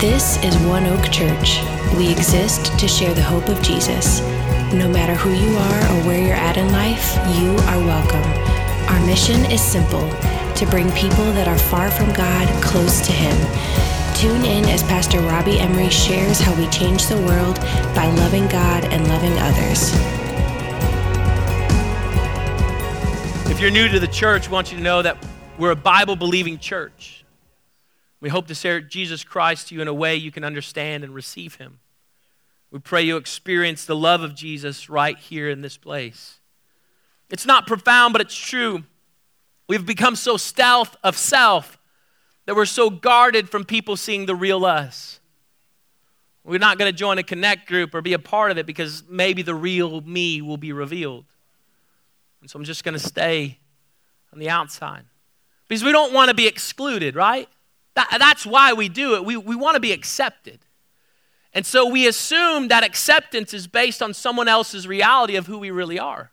This 0.00 0.36
is 0.42 0.56
One 0.66 0.86
Oak 0.86 1.10
Church. 1.10 1.60
We 1.96 2.10
exist 2.10 2.78
to 2.78 2.88
share 2.88 3.14
the 3.14 3.22
hope 3.22 3.48
of 3.48 3.62
Jesus. 3.62 4.20
No 4.74 4.88
matter 4.88 5.14
who 5.14 5.32
you 5.32 5.56
are 5.56 5.80
or 5.82 6.06
where 6.06 6.22
you're 6.22 6.34
at 6.34 6.56
in 6.56 6.70
life, 6.72 7.14
you 7.38 7.50
are 7.68 7.78
welcome. 7.78 8.22
Our 8.90 9.06
mission 9.06 9.50
is 9.50 9.62
simple 9.62 10.10
to 10.56 10.66
bring 10.68 10.90
people 10.92 11.24
that 11.32 11.46
are 11.46 11.56
far 11.56 11.90
from 11.90 12.12
God 12.12 12.46
close 12.62 13.06
to 13.06 13.12
Him. 13.12 13.34
Tune 14.16 14.44
in 14.44 14.64
as 14.68 14.82
Pastor 14.82 15.20
Robbie 15.20 15.60
Emery 15.60 15.90
shares 15.90 16.40
how 16.40 16.54
we 16.56 16.68
change 16.68 17.06
the 17.06 17.16
world 17.18 17.56
by 17.94 18.12
loving 18.18 18.48
God 18.48 18.84
and 18.86 19.06
loving 19.06 19.32
others. 19.38 19.92
If 23.48 23.60
you're 23.60 23.70
new 23.70 23.88
to 23.88 24.00
the 24.00 24.08
church, 24.08 24.48
I 24.48 24.50
want 24.50 24.72
you 24.72 24.76
to 24.76 24.82
know 24.82 25.02
that 25.02 25.24
we're 25.56 25.70
a 25.70 25.76
Bible 25.76 26.16
believing 26.16 26.58
church. 26.58 27.23
We 28.24 28.30
hope 28.30 28.46
to 28.46 28.54
share 28.54 28.80
Jesus 28.80 29.22
Christ 29.22 29.68
to 29.68 29.74
you 29.74 29.82
in 29.82 29.86
a 29.86 29.92
way 29.92 30.16
you 30.16 30.30
can 30.30 30.44
understand 30.44 31.04
and 31.04 31.14
receive 31.14 31.56
Him. 31.56 31.80
We 32.70 32.78
pray 32.78 33.02
you 33.02 33.18
experience 33.18 33.84
the 33.84 33.94
love 33.94 34.22
of 34.22 34.34
Jesus 34.34 34.88
right 34.88 35.18
here 35.18 35.50
in 35.50 35.60
this 35.60 35.76
place. 35.76 36.40
It's 37.28 37.44
not 37.44 37.66
profound, 37.66 38.14
but 38.14 38.22
it's 38.22 38.34
true. 38.34 38.84
We've 39.68 39.84
become 39.84 40.16
so 40.16 40.38
stealth 40.38 40.96
of 41.04 41.18
self 41.18 41.78
that 42.46 42.56
we're 42.56 42.64
so 42.64 42.88
guarded 42.88 43.50
from 43.50 43.66
people 43.66 43.94
seeing 43.94 44.24
the 44.24 44.34
real 44.34 44.64
us. 44.64 45.20
We're 46.44 46.58
not 46.58 46.78
going 46.78 46.90
to 46.90 46.96
join 46.96 47.18
a 47.18 47.22
connect 47.22 47.68
group 47.68 47.94
or 47.94 48.00
be 48.00 48.14
a 48.14 48.18
part 48.18 48.50
of 48.50 48.56
it 48.56 48.64
because 48.64 49.04
maybe 49.06 49.42
the 49.42 49.54
real 49.54 50.00
me 50.00 50.40
will 50.40 50.56
be 50.56 50.72
revealed. 50.72 51.26
And 52.40 52.48
so 52.48 52.58
I'm 52.58 52.64
just 52.64 52.84
going 52.84 52.94
to 52.94 53.06
stay 53.06 53.58
on 54.32 54.38
the 54.38 54.48
outside. 54.48 55.04
Because 55.68 55.84
we 55.84 55.92
don't 55.92 56.14
want 56.14 56.30
to 56.30 56.34
be 56.34 56.46
excluded, 56.46 57.16
right? 57.16 57.50
That, 57.94 58.16
that's 58.18 58.44
why 58.44 58.72
we 58.72 58.88
do 58.88 59.14
it. 59.14 59.24
We, 59.24 59.36
we 59.36 59.56
want 59.56 59.74
to 59.74 59.80
be 59.80 59.92
accepted. 59.92 60.60
And 61.52 61.64
so 61.64 61.88
we 61.88 62.06
assume 62.08 62.68
that 62.68 62.82
acceptance 62.82 63.54
is 63.54 63.66
based 63.66 64.02
on 64.02 64.12
someone 64.12 64.48
else's 64.48 64.88
reality 64.88 65.36
of 65.36 65.46
who 65.46 65.58
we 65.58 65.70
really 65.70 65.98
are. 65.98 66.32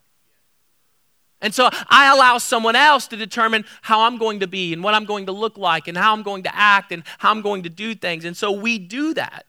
And 1.42 1.54
so 1.54 1.70
I 1.90 2.12
allow 2.14 2.38
someone 2.38 2.76
else 2.76 3.08
to 3.08 3.18
determine 3.18 3.66
how 3.82 4.02
I'm 4.02 4.18
going 4.18 4.42
to 4.42 4.48
be 4.48 4.74
and 4.74 4.84
what 4.84 4.94
I'm 4.94 5.06
going 5.06 5.26
to 5.26 5.32
look 5.32 5.58
like 5.58 5.88
and 5.88 5.98
how 5.98 6.14
I'm 6.14 6.24
going 6.24 6.44
to 6.44 6.56
act 6.56 6.92
and 6.92 7.04
how 7.18 7.32
I'm 7.32 7.42
going 7.42 7.64
to 7.64 7.70
do 7.70 7.96
things. 7.96 8.26
And 8.26 8.38
so 8.38 8.52
we 8.52 8.78
do 8.78 9.14
that. 9.16 9.46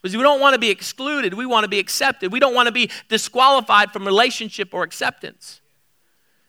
Because 0.00 0.16
we 0.16 0.22
don't 0.22 0.40
want 0.40 0.54
to 0.54 0.58
be 0.58 0.70
excluded, 0.70 1.34
we 1.34 1.44
want 1.44 1.64
to 1.64 1.68
be 1.68 1.78
accepted. 1.78 2.32
We 2.32 2.40
don't 2.40 2.54
want 2.54 2.66
to 2.66 2.72
be 2.72 2.90
disqualified 3.08 3.92
from 3.92 4.06
relationship 4.06 4.72
or 4.72 4.82
acceptance. 4.82 5.60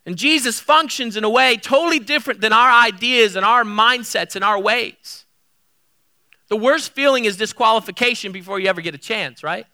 And 0.05 0.17
Jesus 0.17 0.59
functions 0.59 1.15
in 1.15 1.23
a 1.23 1.29
way 1.29 1.57
totally 1.57 1.99
different 1.99 2.41
than 2.41 2.53
our 2.53 2.71
ideas 2.71 3.35
and 3.35 3.45
our 3.45 3.63
mindsets 3.63 4.35
and 4.35 4.43
our 4.43 4.59
ways. 4.59 5.25
The 6.47 6.57
worst 6.57 6.93
feeling 6.93 7.25
is 7.25 7.37
disqualification 7.37 8.31
before 8.31 8.59
you 8.59 8.67
ever 8.67 8.81
get 8.81 8.95
a 8.95 8.97
chance, 8.97 9.43
right? 9.43 9.65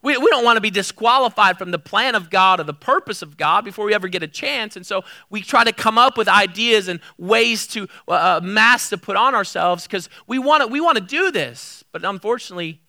We, 0.00 0.16
we 0.16 0.28
don't 0.28 0.44
want 0.44 0.56
to 0.56 0.60
be 0.60 0.70
disqualified 0.70 1.58
from 1.58 1.72
the 1.72 1.78
plan 1.78 2.14
of 2.14 2.30
God 2.30 2.60
or 2.60 2.64
the 2.64 2.72
purpose 2.72 3.20
of 3.20 3.36
God 3.36 3.64
before 3.64 3.84
we 3.84 3.94
ever 3.94 4.06
get 4.06 4.22
a 4.22 4.28
chance. 4.28 4.76
And 4.76 4.86
so 4.86 5.04
we 5.28 5.42
try 5.42 5.64
to 5.64 5.72
come 5.72 5.98
up 5.98 6.16
with 6.16 6.28
ideas 6.28 6.86
and 6.86 7.00
ways 7.18 7.66
to, 7.68 7.88
uh, 8.06 8.12
uh 8.12 8.40
masks 8.42 8.90
to 8.90 8.98
put 8.98 9.16
on 9.16 9.34
ourselves 9.34 9.86
because 9.86 10.08
we 10.28 10.38
want 10.38 10.62
to 10.62 10.68
we 10.68 10.80
want 10.80 10.98
to 10.98 11.04
do 11.04 11.32
this. 11.32 11.82
But 11.90 12.04
unfortunately, 12.04 12.80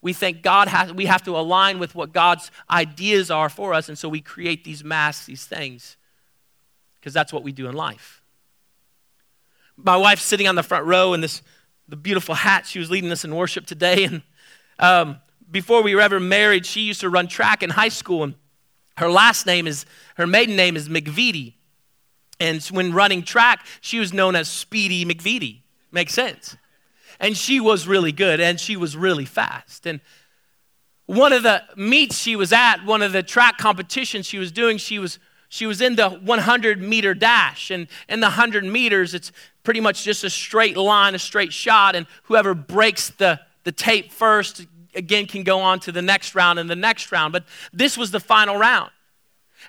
we 0.00 0.12
think 0.12 0.42
God 0.42 0.68
has, 0.68 0.92
we 0.92 1.06
have 1.06 1.24
to 1.24 1.36
align 1.36 1.78
with 1.78 1.94
what 1.94 2.12
God's 2.12 2.50
ideas 2.70 3.30
are 3.30 3.48
for 3.48 3.74
us. 3.74 3.88
And 3.88 3.98
so 3.98 4.08
we 4.08 4.20
create 4.20 4.64
these 4.64 4.84
masks, 4.84 5.26
these 5.26 5.44
things, 5.44 5.96
because 7.00 7.12
that's 7.12 7.32
what 7.32 7.42
we 7.42 7.52
do 7.52 7.68
in 7.68 7.74
life. 7.74 8.22
My 9.76 9.96
wife's 9.96 10.22
sitting 10.22 10.46
on 10.46 10.54
the 10.54 10.62
front 10.62 10.86
row 10.86 11.14
in 11.14 11.20
this 11.20 11.42
the 11.88 11.96
beautiful 11.96 12.34
hat. 12.34 12.66
She 12.66 12.78
was 12.78 12.90
leading 12.90 13.10
us 13.10 13.24
in 13.24 13.34
worship 13.34 13.64
today. 13.64 14.04
And 14.04 14.22
um, 14.78 15.20
before 15.50 15.82
we 15.82 15.94
were 15.94 16.02
ever 16.02 16.20
married, 16.20 16.66
she 16.66 16.82
used 16.82 17.00
to 17.00 17.08
run 17.08 17.28
track 17.28 17.62
in 17.62 17.70
high 17.70 17.88
school. 17.88 18.24
And 18.24 18.34
her 18.98 19.10
last 19.10 19.46
name 19.46 19.66
is, 19.66 19.86
her 20.16 20.26
maiden 20.26 20.54
name 20.54 20.76
is 20.76 20.88
McVitie. 20.88 21.54
And 22.38 22.62
when 22.66 22.92
running 22.92 23.22
track, 23.22 23.66
she 23.80 23.98
was 23.98 24.12
known 24.12 24.36
as 24.36 24.48
Speedy 24.48 25.04
McVitie. 25.06 25.62
Makes 25.90 26.12
sense 26.12 26.56
and 27.20 27.36
she 27.36 27.60
was 27.60 27.86
really 27.86 28.12
good 28.12 28.40
and 28.40 28.58
she 28.58 28.76
was 28.76 28.96
really 28.96 29.24
fast. 29.24 29.86
And 29.86 30.00
one 31.06 31.32
of 31.32 31.42
the 31.42 31.62
meets 31.76 32.16
she 32.16 32.36
was 32.36 32.52
at, 32.52 32.84
one 32.84 33.02
of 33.02 33.12
the 33.12 33.22
track 33.22 33.58
competitions 33.58 34.26
she 34.26 34.38
was 34.38 34.52
doing, 34.52 34.78
she 34.78 34.98
was 34.98 35.18
she 35.50 35.64
was 35.64 35.80
in 35.80 35.96
the 35.96 36.10
100 36.10 36.82
meter 36.82 37.14
dash. 37.14 37.70
And 37.70 37.88
in 38.08 38.20
the 38.20 38.26
100 38.26 38.64
meters 38.64 39.14
it's 39.14 39.32
pretty 39.62 39.80
much 39.80 40.04
just 40.04 40.22
a 40.22 40.30
straight 40.30 40.76
line 40.76 41.14
a 41.14 41.18
straight 41.18 41.52
shot. 41.52 41.96
And 41.96 42.06
whoever 42.24 42.54
breaks 42.54 43.10
the, 43.10 43.40
the 43.64 43.72
tape 43.72 44.12
first 44.12 44.66
again 44.94 45.26
can 45.26 45.44
go 45.44 45.60
on 45.60 45.80
to 45.80 45.92
the 45.92 46.02
next 46.02 46.34
round 46.34 46.58
and 46.58 46.68
the 46.68 46.76
next 46.76 47.10
round. 47.10 47.32
But 47.32 47.44
this 47.72 47.96
was 47.96 48.10
the 48.10 48.20
final 48.20 48.56
round. 48.56 48.90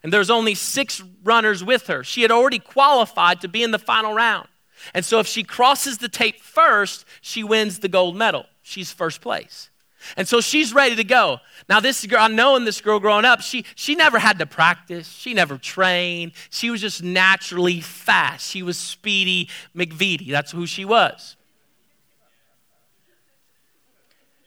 And 0.04 0.14
there's 0.14 0.30
only 0.30 0.56
six 0.56 1.02
runners 1.24 1.64
with 1.64 1.88
her. 1.88 2.04
She 2.04 2.22
had 2.22 2.32
already 2.32 2.59
qualified 2.59 3.42
to 3.42 3.48
be 3.48 3.64
in 3.64 3.72
the 3.72 3.80
final 3.80 4.14
round 4.14 4.48
and 4.94 5.03
so 5.06 5.19
if 5.19 5.28
she 5.28 5.44
crosses 5.44 5.97
the 5.97 6.09
tape 6.09 6.41
first, 6.41 7.06
she 7.22 7.44
wins 7.44 7.79
the 7.79 7.88
gold 7.88 8.16
medal. 8.16 8.45
She's 8.62 8.91
first 8.91 9.22
place. 9.22 9.69
And 10.16 10.28
so 10.28 10.41
she's 10.41 10.73
ready 10.73 10.95
to 10.95 11.03
go. 11.03 11.40
Now, 11.67 11.79
this 11.79 12.06
girl, 12.06 12.22
I 12.22 12.28
knowing 12.28 12.66
this 12.66 12.79
girl 12.79 13.00
growing 13.00 13.25
up, 13.25 13.41
she, 13.41 13.66
she 13.75 13.95
never 13.95 14.17
had 14.17 14.40
to 14.40 14.45
practice. 14.45 15.09
She 15.09 15.34
never 15.34 15.57
trained. 15.57 16.31
She 16.50 16.69
was 16.69 16.81
just 16.81 17.03
naturally 17.03 17.81
fast. 17.81 18.50
She 18.50 18.63
was 18.63 18.78
Speedy 18.78 19.50
McVitie. 19.75 20.31
That's 20.31 20.51
who 20.51 20.66
she 20.66 20.85
was. 20.85 21.35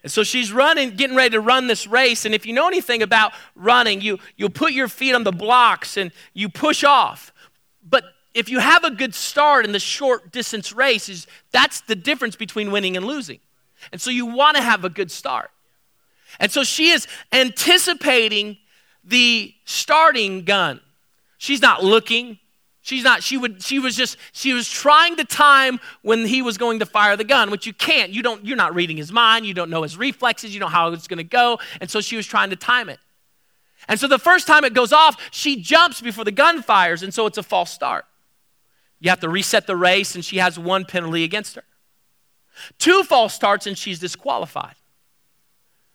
And 0.03 0.11
so 0.11 0.25
she's 0.25 0.53
running, 0.53 0.97
getting 0.97 1.15
ready 1.15 1.31
to 1.31 1.41
run 1.41 1.69
this 1.69 1.87
race. 1.87 2.25
And 2.25 2.35
if 2.35 2.45
you 2.45 2.53
know 2.53 2.67
anything 2.67 3.03
about 3.03 3.33
running, 3.55 4.01
you, 4.01 4.19
you'll 4.37 4.51
put 4.51 4.73
your 4.73 4.89
feet 4.89 5.15
on 5.15 5.23
the 5.23 5.33
blocks 5.33 5.97
and 5.97 6.11
you 6.35 6.49
push 6.49 6.83
off. 6.83 7.33
But 7.89 8.05
if 8.35 8.49
you 8.49 8.59
have 8.59 8.85
a 8.85 8.91
good 8.91 9.15
start 9.15 9.65
in 9.65 9.73
the 9.73 9.79
short 9.79 10.33
distance 10.33 10.73
race, 10.73 11.27
that's 11.51 11.81
the 11.83 11.95
difference 11.95 12.37
between 12.37 12.71
winning 12.71 12.97
and 12.97 13.07
losing. 13.07 13.41
And 13.91 14.01
so 14.01 14.11
you 14.11 14.27
want 14.27 14.57
to 14.57 14.63
have 14.63 14.85
a 14.85 14.89
good 14.89 15.11
start. 15.11 15.51
And 16.41 16.51
so 16.51 16.65
she 16.65 16.91
is 16.91 17.07
anticipating 17.33 18.57
the 19.05 19.55
starting 19.65 20.45
gun. 20.45 20.81
She's 21.39 21.61
not 21.61 21.83
looking. 21.83 22.39
She's 22.85 23.05
not, 23.05 23.23
she 23.23 23.37
would, 23.37 23.63
she 23.63 23.79
was 23.79 23.95
just, 23.95 24.17
she 24.33 24.53
was 24.53 24.69
trying 24.69 25.17
to 25.17 25.25
time 25.25 25.79
when 26.03 26.27
he 26.27 26.43
was 26.43 26.59
going 26.59 26.81
to 26.81 26.87
fire 26.87 27.17
the 27.17 27.25
gun, 27.25 27.53
which 27.53 27.65
you 27.65 27.73
can't. 27.73 28.11
You 28.11 28.23
don't, 28.23 28.45
you're 28.45 28.57
not 28.57 28.75
reading 28.75 28.97
his 28.97 29.13
mind, 29.13 29.47
you 29.47 29.55
don't 29.55 29.71
know 29.71 29.85
his 29.85 29.97
reflexes, 29.97 30.53
you 30.53 30.59
know 30.59 30.67
how 30.67 30.93
it's 30.93 31.07
gonna 31.07 31.23
go. 31.23 31.61
And 31.81 31.89
so 31.89 32.01
she 32.01 32.17
was 32.17 32.27
trying 32.27 32.51
to 32.51 32.57
time 32.57 32.89
it. 32.89 32.99
And 33.87 34.01
so 34.01 34.09
the 34.09 34.19
first 34.19 34.49
time 34.49 34.65
it 34.65 34.75
goes 34.75 34.93
off, 34.93 35.17
she 35.31 35.63
jumps 35.63 36.01
before 36.01 36.25
the 36.25 36.33
gun 36.33 36.61
fires, 36.61 37.05
and 37.05 37.15
so 37.15 37.27
it's 37.27 37.39
a 37.39 37.43
false 37.45 37.71
start. 37.71 38.05
You 39.03 39.11
have 39.11 39.19
to 39.21 39.29
reset 39.29 39.67
the 39.67 39.75
race, 39.75 40.15
and 40.15 40.25
she 40.25 40.37
has 40.37 40.61
one 40.61 40.85
penalty 40.85 41.25
against 41.25 41.57
her. 41.57 41.65
Two 42.79 43.03
false 43.03 43.35
starts, 43.35 43.67
and 43.67 43.77
she's 43.77 43.99
disqualified. 43.99 44.77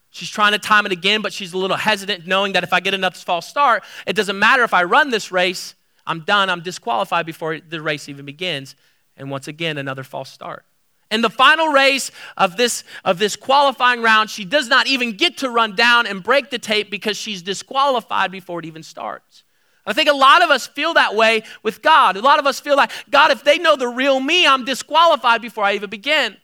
She's 0.10 0.30
trying 0.30 0.52
to 0.52 0.60
time 0.60 0.86
it 0.86 0.92
again, 0.92 1.22
but 1.22 1.32
she's 1.32 1.54
a 1.54 1.58
little 1.58 1.78
hesitant, 1.78 2.28
knowing 2.28 2.52
that 2.52 2.66
if 2.66 2.74
I 2.74 2.82
get 2.82 2.94
another 2.94 3.16
false 3.16 3.48
start, 3.48 3.86
it 4.06 4.18
doesn't 4.18 4.38
matter 4.38 4.62
if 4.64 4.74
I 4.74 4.84
run 4.84 5.10
this 5.10 5.32
race, 5.32 5.74
I'm 6.06 6.20
done, 6.26 6.50
I'm 6.50 6.60
disqualified 6.60 7.26
before 7.26 7.58
the 7.62 7.82
race 7.82 8.10
even 8.10 8.26
begins. 8.26 8.76
And 9.16 9.32
once 9.32 9.48
again, 9.48 9.78
another 9.78 10.04
false 10.04 10.30
start. 10.30 10.66
In 11.10 11.22
the 11.22 11.30
final 11.30 11.70
race 11.70 12.12
of 12.36 12.58
this, 12.58 12.84
of 13.06 13.20
this 13.20 13.38
qualifying 13.38 14.02
round, 14.02 14.30
she 14.30 14.44
does 14.44 14.68
not 14.68 14.86
even 14.88 15.14
get 15.14 15.38
to 15.38 15.50
run 15.50 15.78
down 15.78 16.08
and 16.08 16.22
break 16.22 16.50
the 16.50 16.60
tape 16.60 16.92
because 16.92 17.16
she's 17.16 17.42
disqualified 17.42 18.32
before 18.34 18.60
it 18.60 18.66
even 18.66 18.84
starts. 18.84 19.46
I 19.88 19.94
think 19.94 20.10
a 20.10 20.14
lot 20.14 20.44
of 20.44 20.50
us 20.50 20.68
feel 20.68 20.94
that 20.96 21.16
way 21.16 21.44
with 21.64 21.82
God. 21.82 22.18
A 22.18 22.22
lot 22.22 22.40
of 22.40 22.46
us 22.46 22.60
feel 22.60 22.76
like, 22.76 22.92
God, 23.10 23.32
if 23.32 23.46
they 23.46 23.58
know 23.58 23.78
the 23.78 23.88
real 23.88 24.20
me, 24.20 24.46
I'm 24.46 24.66
disqualified 24.66 25.42
before 25.42 25.64
I 25.64 25.74
even 25.74 25.90
begin. 25.90 26.36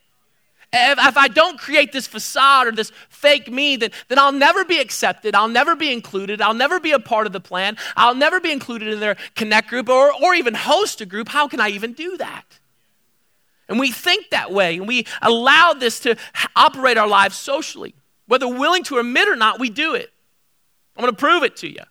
If, 0.71 0.97
if, 0.97 1.17
I 1.17 1.28
don't 1.28 1.59
create 1.59 1.91
this 1.91 2.07
facade 2.07 2.67
or 2.67 2.72
this 2.72 2.91
fake 3.09 3.51
me, 3.51 3.75
then, 3.75 3.91
then 4.07 4.17
I'll 4.17 4.31
never 4.31 4.66
be 4.66 4.79
accepted. 4.79 5.35
I'll 5.35 5.49
never 5.49 5.75
be 5.75 5.91
included. 5.91 6.41
I'll 6.41 6.55
never 6.55 6.79
be 6.79 6.93
a 6.93 6.99
part 6.99 7.28
of 7.28 7.34
the 7.34 7.41
plan. 7.41 7.78
I'll 7.95 8.16
never 8.16 8.40
be 8.40 8.51
included 8.51 8.91
in 8.91 8.99
their 8.99 9.17
connect 9.35 9.67
group 9.67 9.89
or, 9.89 10.11
or 10.11 10.34
even 10.34 10.55
host 10.55 11.01
a 11.01 11.05
group. 11.05 11.28
How 11.28 11.47
can 11.47 11.59
I 11.59 11.69
even 11.69 11.93
do 11.93 12.17
that? 12.17 12.46
And 13.67 13.78
we 13.79 13.91
think 13.91 14.29
that 14.31 14.51
way, 14.51 14.78
and 14.78 14.87
we 14.87 15.05
allow 15.22 15.73
this 15.73 15.99
to 16.01 16.16
operate 16.55 16.97
our 16.97 17.07
lives 17.07 17.35
socially. 17.35 17.93
Whether 18.28 18.47
willing 18.47 18.84
to 18.85 18.97
admit 18.97 19.28
or 19.28 19.35
not, 19.35 19.59
we 19.59 19.69
do 19.69 19.96
it. 19.96 20.11
I'm 20.96 21.01
going 21.01 21.13
to 21.13 21.19
prove 21.19 21.43
it 21.43 21.57
to 21.57 21.67
you. 21.67 21.84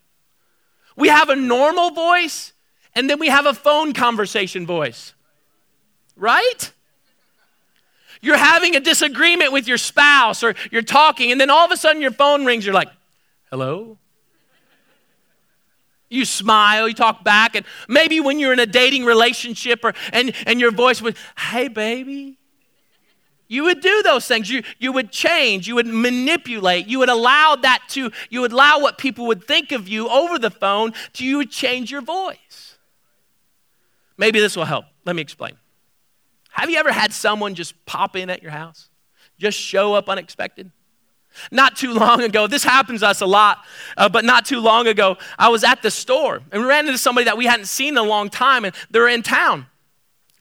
We 0.96 1.08
have 1.08 1.28
a 1.28 1.36
normal 1.36 1.90
voice, 1.90 2.52
and 2.94 3.08
then 3.08 3.18
we 3.18 3.28
have 3.28 3.46
a 3.46 3.54
phone 3.54 3.92
conversation 3.92 4.66
voice. 4.66 5.14
Right? 6.16 6.72
You're 8.20 8.36
having 8.36 8.76
a 8.76 8.80
disagreement 8.80 9.52
with 9.52 9.66
your 9.66 9.78
spouse, 9.78 10.44
or 10.44 10.54
you're 10.70 10.82
talking, 10.82 11.32
and 11.32 11.40
then 11.40 11.50
all 11.50 11.64
of 11.64 11.72
a 11.72 11.76
sudden 11.76 12.00
your 12.00 12.12
phone 12.12 12.44
rings. 12.44 12.64
You're 12.64 12.74
like, 12.74 12.90
hello? 13.50 13.98
You 16.08 16.24
smile, 16.24 16.88
you 16.88 16.94
talk 16.94 17.24
back, 17.24 17.56
and 17.56 17.64
maybe 17.88 18.20
when 18.20 18.38
you're 18.38 18.52
in 18.52 18.60
a 18.60 18.66
dating 18.66 19.04
relationship, 19.04 19.84
or, 19.84 19.94
and, 20.12 20.34
and 20.46 20.60
your 20.60 20.70
voice 20.70 21.00
was, 21.00 21.14
hey, 21.38 21.68
baby. 21.68 22.38
You 23.52 23.64
would 23.64 23.82
do 23.82 24.02
those 24.02 24.26
things. 24.26 24.48
You, 24.48 24.62
you 24.78 24.92
would 24.92 25.12
change. 25.12 25.68
You 25.68 25.74
would 25.74 25.86
manipulate. 25.86 26.86
You 26.86 26.98
would 27.00 27.10
allow 27.10 27.54
that 27.56 27.82
to, 27.90 28.10
you 28.30 28.40
would 28.40 28.50
allow 28.50 28.80
what 28.80 28.96
people 28.96 29.26
would 29.26 29.44
think 29.44 29.72
of 29.72 29.86
you 29.86 30.08
over 30.08 30.38
the 30.38 30.50
phone 30.50 30.94
to 31.12 31.26
you 31.26 31.36
would 31.36 31.50
change 31.50 31.90
your 31.90 32.00
voice. 32.00 32.78
Maybe 34.16 34.40
this 34.40 34.56
will 34.56 34.64
help. 34.64 34.86
Let 35.04 35.14
me 35.14 35.20
explain. 35.20 35.58
Have 36.52 36.70
you 36.70 36.78
ever 36.78 36.90
had 36.90 37.12
someone 37.12 37.54
just 37.54 37.84
pop 37.84 38.16
in 38.16 38.30
at 38.30 38.42
your 38.42 38.52
house? 38.52 38.88
Just 39.38 39.58
show 39.58 39.92
up 39.92 40.08
unexpected? 40.08 40.70
Not 41.50 41.76
too 41.76 41.92
long 41.92 42.22
ago, 42.22 42.46
this 42.46 42.64
happens 42.64 43.00
to 43.00 43.08
us 43.08 43.20
a 43.20 43.26
lot, 43.26 43.66
uh, 43.98 44.08
but 44.08 44.24
not 44.24 44.46
too 44.46 44.60
long 44.60 44.86
ago, 44.86 45.18
I 45.38 45.50
was 45.50 45.62
at 45.62 45.82
the 45.82 45.90
store 45.90 46.40
and 46.50 46.62
we 46.62 46.66
ran 46.66 46.86
into 46.86 46.96
somebody 46.96 47.26
that 47.26 47.36
we 47.36 47.44
hadn't 47.44 47.66
seen 47.66 47.88
in 47.88 47.98
a 47.98 48.02
long 48.02 48.30
time, 48.30 48.64
and 48.64 48.74
they're 48.90 49.08
in 49.08 49.22
town. 49.22 49.66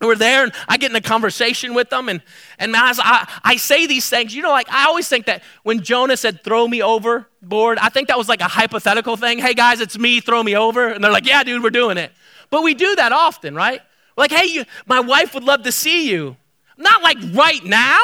We're 0.02 0.16
there, 0.16 0.44
and 0.44 0.52
I 0.68 0.78
get 0.78 0.90
in 0.90 0.96
a 0.96 1.02
conversation 1.02 1.76
with 1.76 1.92
them, 1.92 2.10
and, 2.10 2.22
and 2.58 2.76
as 2.76 3.00
I, 3.00 3.28
I 3.44 3.58
say 3.58 3.86
these 3.86 4.10
things, 4.10 4.34
you 4.34 4.42
know, 4.42 4.50
like 4.50 4.68
I 4.72 4.86
always 4.86 5.08
think 5.08 5.28
that 5.28 5.44
when 5.62 5.84
Jonah 5.84 6.18
said, 6.18 6.44
throw 6.44 6.68
me 6.68 6.82
overboard, 6.82 7.78
I 7.78 7.90
think 7.90 8.08
that 8.08 8.18
was 8.18 8.28
like 8.28 8.42
a 8.42 8.48
hypothetical 8.48 9.16
thing. 9.16 9.38
Hey 9.38 9.54
guys, 9.54 9.80
it's 9.80 10.00
me, 10.00 10.20
throw 10.20 10.42
me 10.42 10.56
over. 10.56 10.88
And 10.88 11.04
they're 11.04 11.12
like, 11.12 11.28
yeah, 11.28 11.44
dude, 11.44 11.62
we're 11.62 11.70
doing 11.70 11.98
it. 11.98 12.12
But 12.50 12.64
we 12.64 12.74
do 12.74 12.96
that 12.96 13.12
often, 13.12 13.56
right? 13.56 13.82
Like, 14.18 14.32
hey, 14.32 14.46
you, 14.46 14.66
my 14.86 15.00
wife 15.00 15.34
would 15.34 15.44
love 15.44 15.64
to 15.64 15.72
see 15.72 16.10
you. 16.10 16.36
Not 16.78 17.04
like 17.04 17.18
right 17.34 17.64
now, 17.64 18.00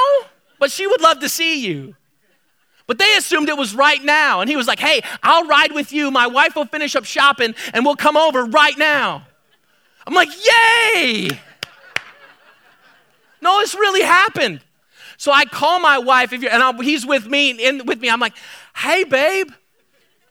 but 0.60 0.72
she 0.72 0.86
would 0.88 1.02
love 1.02 1.20
to 1.20 1.30
see 1.30 1.66
you. 1.66 1.96
But 2.86 3.00
they 3.00 3.14
assumed 3.18 3.50
it 3.50 3.58
was 3.58 3.76
right 3.76 4.02
now. 4.02 4.40
And 4.40 4.50
he 4.50 4.56
was 4.56 4.68
like, 4.68 4.80
hey, 4.80 5.02
I'll 5.22 5.46
ride 5.46 5.74
with 5.74 5.92
you. 5.92 6.10
My 6.10 6.28
wife 6.28 6.56
will 6.56 6.66
finish 6.66 6.96
up 6.96 7.06
shopping 7.06 7.54
and 7.74 7.84
we'll 7.84 7.98
come 7.98 8.16
over 8.16 8.46
right 8.46 8.78
now. 8.78 9.26
I'm 10.06 10.14
like, 10.14 10.30
yay! 10.94 11.30
No, 13.42 13.60
this 13.60 13.76
really 13.76 14.02
happened. 14.02 14.62
So 15.18 15.32
I 15.32 15.46
call 15.46 15.80
my 15.80 15.98
wife, 15.98 16.32
if 16.34 16.44
and 16.44 16.62
I'm, 16.62 16.80
he's 16.82 17.06
with 17.06 17.26
me, 17.26 17.54
with 17.82 18.00
me. 18.00 18.10
I'm 18.10 18.20
like, 18.20 18.36
hey, 18.76 19.04
babe, 19.04 19.50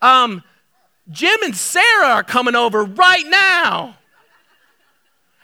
um, 0.01 0.43
Jim 1.09 1.37
and 1.43 1.55
Sarah 1.55 2.07
are 2.07 2.23
coming 2.23 2.55
over 2.55 2.83
right 2.83 3.25
now. 3.27 3.95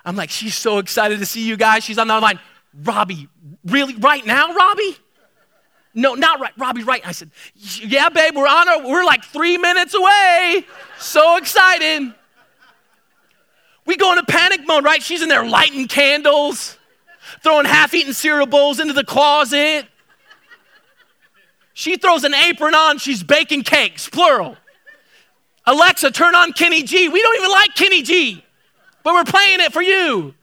I'm 0.05 0.15
like, 0.15 0.29
she's 0.29 0.55
so 0.55 0.79
excited 0.79 1.19
to 1.19 1.25
see 1.25 1.45
you 1.45 1.57
guys. 1.57 1.83
She's 1.83 1.97
on 1.97 2.07
the 2.07 2.19
line. 2.19 2.39
Robbie, 2.83 3.27
really, 3.65 3.95
right 3.95 4.25
now, 4.25 4.53
Robbie? 4.53 4.97
No, 5.93 6.15
not 6.15 6.39
right. 6.39 6.51
Robbie, 6.57 6.83
right. 6.83 7.05
I 7.05 7.11
said, 7.11 7.29
Yeah, 7.55 8.09
babe, 8.09 8.35
we're 8.35 8.47
on 8.47 8.67
our, 8.67 8.87
we're 8.87 9.05
like 9.05 9.23
three 9.23 9.57
minutes 9.57 9.93
away. 9.93 10.65
So 10.99 11.37
excited. 11.37 12.13
We 13.85 13.97
go 13.97 14.11
into 14.11 14.23
panic 14.23 14.65
mode, 14.65 14.83
right? 14.83 15.03
She's 15.03 15.21
in 15.21 15.29
there 15.29 15.45
lighting 15.45 15.87
candles, 15.87 16.77
throwing 17.41 17.65
half 17.65 17.93
eaten 17.93 18.13
cereal 18.13 18.45
bowls 18.45 18.79
into 18.79 18.93
the 18.93 19.03
closet. 19.03 19.85
She 21.73 21.97
throws 21.97 22.23
an 22.23 22.33
apron 22.33 22.75
on, 22.75 22.99
she's 22.99 23.23
baking 23.23 23.63
cakes, 23.63 24.07
plural. 24.07 24.57
Alexa, 25.65 26.11
turn 26.11 26.35
on 26.35 26.53
Kenny 26.53 26.83
G. 26.83 27.09
We 27.09 27.21
don't 27.21 27.37
even 27.37 27.51
like 27.51 27.73
Kenny 27.73 28.03
G, 28.03 28.43
but 29.03 29.13
we're 29.13 29.23
playing 29.23 29.59
it 29.61 29.73
for 29.73 29.81
you. 29.81 30.35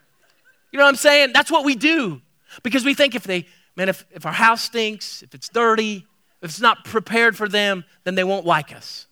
You 0.73 0.79
know 0.79 0.85
what 0.85 0.89
I'm 0.89 0.97
saying? 0.97 1.33
That's 1.33 1.51
what 1.51 1.65
we 1.65 1.75
do 1.77 2.21
because 2.63 2.85
we 2.85 2.95
think 2.95 3.15
if 3.15 3.25
they 3.25 3.47
man, 3.77 3.89
if, 3.89 4.05
if 4.11 4.27
our 4.27 4.33
house 4.33 4.63
stinks, 4.63 5.23
if 5.23 5.35
it's 5.35 5.49
dirty, 5.49 6.07
if 6.43 6.51
it's 6.51 6.61
not 6.61 6.85
prepared 6.85 7.37
for 7.37 7.49
them, 7.49 7.85
then 8.05 8.15
they 8.15 8.25
won't 8.25 8.47
like 8.47 8.75
us. 8.75 9.07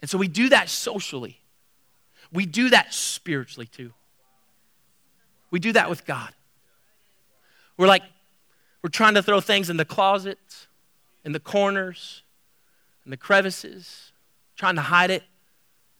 And 0.00 0.10
so 0.10 0.18
we 0.18 0.28
do 0.28 0.48
that 0.50 0.68
socially. 0.68 1.40
We 2.32 2.46
do 2.46 2.70
that 2.70 2.92
spiritually 2.94 3.66
too. 3.66 3.92
We 5.50 5.60
do 5.60 5.72
that 5.72 5.90
with 5.90 6.04
God. 6.04 6.32
We're 7.82 7.88
like, 7.88 8.04
we're 8.84 8.90
trying 8.90 9.14
to 9.14 9.24
throw 9.24 9.40
things 9.40 9.68
in 9.68 9.76
the 9.76 9.84
closets, 9.84 10.68
in 11.24 11.32
the 11.32 11.40
corners, 11.40 12.22
in 13.04 13.10
the 13.10 13.16
crevices, 13.16 14.12
trying 14.54 14.76
to 14.76 14.82
hide 14.82 15.10
it. 15.10 15.24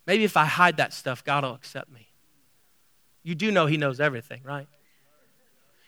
Maybe 0.07 0.23
if 0.23 0.37
I 0.37 0.45
hide 0.45 0.77
that 0.77 0.93
stuff, 0.93 1.25
God 1.25 1.43
will 1.43 1.55
accept 1.55 1.91
me. 1.91 2.07
You 3.25 3.35
do 3.35 3.51
know 3.51 3.67
He 3.67 3.79
knows 3.79 3.99
everything, 3.99 4.43
right? 4.45 4.69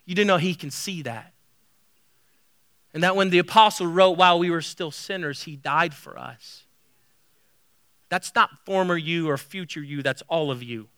You 0.04 0.16
do 0.16 0.24
know 0.24 0.36
He 0.36 0.56
can 0.56 0.72
see 0.72 1.02
that. 1.02 1.32
And 2.92 3.04
that 3.04 3.14
when 3.14 3.30
the 3.30 3.38
apostle 3.38 3.86
wrote, 3.86 4.18
while 4.18 4.40
we 4.40 4.50
were 4.50 4.62
still 4.62 4.90
sinners, 4.90 5.44
he 5.44 5.54
died 5.54 5.94
for 5.94 6.18
us. 6.18 6.64
That's 8.08 8.34
not 8.34 8.50
former 8.66 8.96
you 8.96 9.30
or 9.30 9.38
future 9.38 9.80
you, 9.80 10.02
that's 10.02 10.24
all 10.26 10.50
of 10.50 10.60
you. 10.60 10.88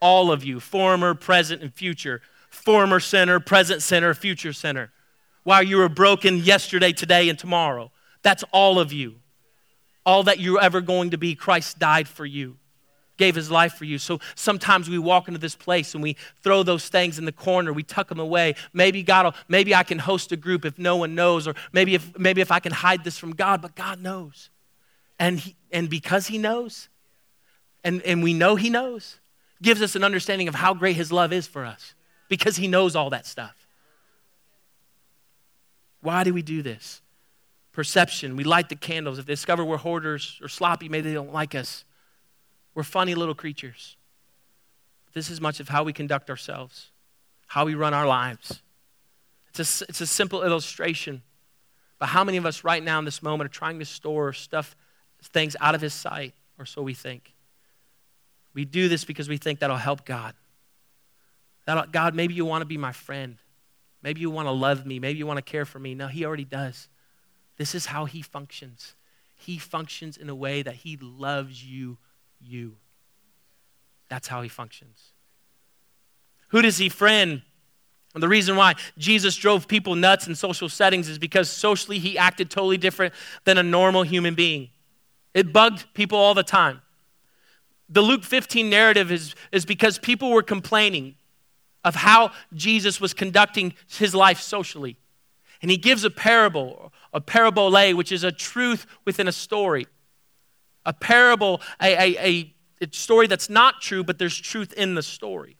All 0.00 0.32
of 0.32 0.42
you, 0.42 0.58
former, 0.58 1.14
present, 1.14 1.60
and 1.60 1.70
future. 1.70 2.22
Former 2.50 3.00
sinner, 3.00 3.40
present 3.40 3.82
sinner, 3.82 4.12
future 4.12 4.52
sinner. 4.52 4.92
While 5.42 5.62
you 5.62 5.78
were 5.78 5.88
broken 5.88 6.36
yesterday, 6.36 6.92
today, 6.92 7.28
and 7.28 7.38
tomorrow. 7.38 7.90
That's 8.22 8.44
all 8.52 8.78
of 8.78 8.92
you. 8.92 9.16
All 10.04 10.24
that 10.24 10.40
you're 10.40 10.60
ever 10.60 10.80
going 10.80 11.10
to 11.10 11.18
be, 11.18 11.34
Christ 11.34 11.78
died 11.78 12.06
for 12.06 12.26
you 12.26 12.56
gave 13.20 13.36
his 13.36 13.50
life 13.50 13.74
for 13.74 13.84
you. 13.84 13.98
So 13.98 14.18
sometimes 14.34 14.88
we 14.88 14.98
walk 14.98 15.28
into 15.28 15.38
this 15.38 15.54
place 15.54 15.94
and 15.94 16.02
we 16.02 16.16
throw 16.42 16.64
those 16.64 16.88
things 16.88 17.18
in 17.18 17.26
the 17.26 17.32
corner, 17.32 17.72
we 17.72 17.82
tuck 17.84 18.08
them 18.08 18.18
away. 18.18 18.54
Maybe 18.72 19.02
God 19.04 19.26
will, 19.26 19.34
maybe 19.46 19.74
I 19.74 19.84
can 19.84 19.98
host 19.98 20.32
a 20.32 20.36
group 20.36 20.64
if 20.64 20.78
no 20.78 20.96
one 20.96 21.14
knows, 21.14 21.46
or 21.46 21.54
maybe 21.70 21.94
if, 21.94 22.18
maybe 22.18 22.40
if 22.40 22.50
I 22.50 22.58
can 22.58 22.72
hide 22.72 23.04
this 23.04 23.18
from 23.18 23.32
God, 23.32 23.60
but 23.62 23.76
God 23.76 24.00
knows. 24.00 24.48
And, 25.18 25.38
he, 25.38 25.54
and 25.70 25.88
because 25.90 26.28
he 26.28 26.38
knows, 26.38 26.88
and, 27.84 28.00
and 28.02 28.22
we 28.22 28.32
know 28.32 28.56
he 28.56 28.70
knows, 28.70 29.20
gives 29.60 29.82
us 29.82 29.94
an 29.94 30.02
understanding 30.02 30.48
of 30.48 30.54
how 30.54 30.72
great 30.72 30.96
his 30.96 31.12
love 31.12 31.30
is 31.32 31.46
for 31.46 31.66
us 31.66 31.94
because 32.30 32.56
he 32.56 32.68
knows 32.68 32.96
all 32.96 33.10
that 33.10 33.26
stuff. 33.26 33.66
Why 36.00 36.24
do 36.24 36.32
we 36.32 36.40
do 36.40 36.62
this? 36.62 37.02
Perception. 37.72 38.36
We 38.36 38.44
light 38.44 38.70
the 38.70 38.76
candles. 38.76 39.18
If 39.18 39.26
they 39.26 39.34
discover 39.34 39.64
we're 39.64 39.76
hoarders 39.76 40.38
or 40.40 40.48
sloppy, 40.48 40.88
maybe 40.88 41.08
they 41.08 41.14
don't 41.14 41.34
like 41.34 41.54
us. 41.54 41.84
We're 42.74 42.84
funny 42.84 43.14
little 43.14 43.34
creatures. 43.34 43.96
This 45.12 45.28
is 45.28 45.40
much 45.40 45.60
of 45.60 45.68
how 45.68 45.82
we 45.82 45.92
conduct 45.92 46.30
ourselves, 46.30 46.90
how 47.48 47.66
we 47.66 47.74
run 47.74 47.92
our 47.92 48.06
lives. 48.06 48.62
It's 49.48 49.82
a, 49.82 49.84
it's 49.88 50.00
a 50.00 50.06
simple 50.06 50.44
illustration. 50.44 51.22
But 51.98 52.06
how 52.06 52.22
many 52.22 52.38
of 52.38 52.46
us 52.46 52.62
right 52.62 52.82
now 52.82 53.00
in 53.00 53.04
this 53.04 53.22
moment 53.22 53.50
are 53.50 53.52
trying 53.52 53.80
to 53.80 53.84
store 53.84 54.32
stuff, 54.32 54.76
things 55.20 55.56
out 55.60 55.74
of 55.74 55.80
His 55.80 55.92
sight, 55.92 56.32
or 56.58 56.64
so 56.64 56.80
we 56.80 56.94
think? 56.94 57.34
We 58.54 58.64
do 58.64 58.88
this 58.88 59.04
because 59.04 59.28
we 59.28 59.36
think 59.36 59.58
that'll 59.58 59.76
help 59.76 60.04
God. 60.04 60.34
That'll, 61.70 61.84
uh, 61.84 61.86
God, 61.86 62.16
maybe 62.16 62.34
you 62.34 62.44
want 62.44 62.62
to 62.62 62.66
be 62.66 62.76
my 62.76 62.90
friend. 62.90 63.36
Maybe 64.02 64.20
you 64.20 64.30
want 64.30 64.48
to 64.48 64.52
love 64.52 64.84
me. 64.84 64.98
Maybe 64.98 65.20
you 65.20 65.26
want 65.26 65.36
to 65.36 65.42
care 65.42 65.64
for 65.64 65.78
me. 65.78 65.94
No, 65.94 66.08
He 66.08 66.24
already 66.24 66.44
does. 66.44 66.88
This 67.58 67.76
is 67.76 67.86
how 67.86 68.06
He 68.06 68.22
functions. 68.22 68.94
He 69.36 69.56
functions 69.56 70.16
in 70.16 70.28
a 70.28 70.34
way 70.34 70.62
that 70.62 70.74
He 70.74 70.98
loves 71.00 71.64
you 71.64 71.98
you. 72.40 72.76
That's 74.08 74.28
how 74.28 74.42
he 74.42 74.48
functions. 74.48 75.12
Who 76.48 76.62
does 76.62 76.78
he 76.78 76.88
friend? 76.88 77.42
And 78.14 78.22
the 78.22 78.28
reason 78.28 78.56
why 78.56 78.74
Jesus 78.98 79.36
drove 79.36 79.68
people 79.68 79.94
nuts 79.94 80.26
in 80.26 80.34
social 80.34 80.68
settings 80.68 81.08
is 81.08 81.18
because 81.18 81.48
socially 81.48 81.98
he 81.98 82.18
acted 82.18 82.50
totally 82.50 82.76
different 82.76 83.14
than 83.44 83.56
a 83.56 83.62
normal 83.62 84.02
human 84.02 84.34
being. 84.34 84.70
It 85.32 85.52
bugged 85.52 85.86
people 85.94 86.18
all 86.18 86.34
the 86.34 86.42
time. 86.42 86.82
The 87.88 88.02
Luke 88.02 88.24
15 88.24 88.68
narrative 88.68 89.12
is, 89.12 89.34
is 89.52 89.64
because 89.64 89.98
people 89.98 90.30
were 90.32 90.42
complaining 90.42 91.14
of 91.84 91.94
how 91.94 92.32
Jesus 92.54 93.00
was 93.00 93.14
conducting 93.14 93.74
his 93.88 94.14
life 94.14 94.40
socially. 94.40 94.96
And 95.62 95.70
he 95.70 95.76
gives 95.76 96.04
a 96.04 96.10
parable, 96.10 96.92
a 97.12 97.20
parabole, 97.20 97.94
which 97.94 98.12
is 98.12 98.24
a 98.24 98.32
truth 98.32 98.86
within 99.04 99.28
a 99.28 99.32
story 99.32 99.86
a 100.86 100.92
parable, 100.92 101.60
a, 101.80 102.16
a, 102.16 102.54
a 102.80 102.88
story 102.92 103.26
that's 103.26 103.50
not 103.50 103.80
true, 103.80 104.02
but 104.02 104.18
there's 104.18 104.38
truth 104.38 104.72
in 104.72 104.94
the 104.94 105.02
story. 105.02 105.56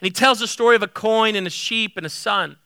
And 0.00 0.06
he 0.06 0.10
tells 0.10 0.40
the 0.40 0.46
story 0.46 0.76
of 0.76 0.82
a 0.82 0.88
coin 0.88 1.34
and 1.36 1.46
a 1.46 1.50
sheep 1.50 1.96
and 1.96 2.04
a 2.04 2.10
son. 2.10 2.56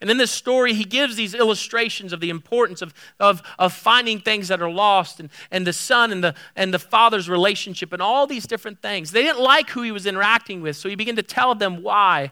And 0.00 0.10
in 0.10 0.16
this 0.16 0.30
story, 0.30 0.72
he 0.72 0.84
gives 0.84 1.16
these 1.16 1.34
illustrations 1.34 2.14
of 2.14 2.20
the 2.20 2.30
importance 2.30 2.80
of, 2.80 2.94
of, 3.18 3.42
of 3.58 3.74
finding 3.74 4.18
things 4.18 4.48
that 4.48 4.62
are 4.62 4.70
lost 4.70 5.20
and, 5.20 5.28
and 5.50 5.66
the 5.66 5.74
son 5.74 6.10
and 6.10 6.24
the, 6.24 6.34
and 6.56 6.72
the 6.72 6.78
father's 6.78 7.28
relationship 7.28 7.92
and 7.92 8.00
all 8.00 8.26
these 8.26 8.46
different 8.46 8.80
things. 8.80 9.12
They 9.12 9.22
didn't 9.22 9.42
like 9.42 9.68
who 9.70 9.82
he 9.82 9.92
was 9.92 10.06
interacting 10.06 10.62
with, 10.62 10.76
so 10.76 10.88
he 10.88 10.94
began 10.94 11.16
to 11.16 11.22
tell 11.22 11.54
them 11.54 11.82
why 11.82 12.22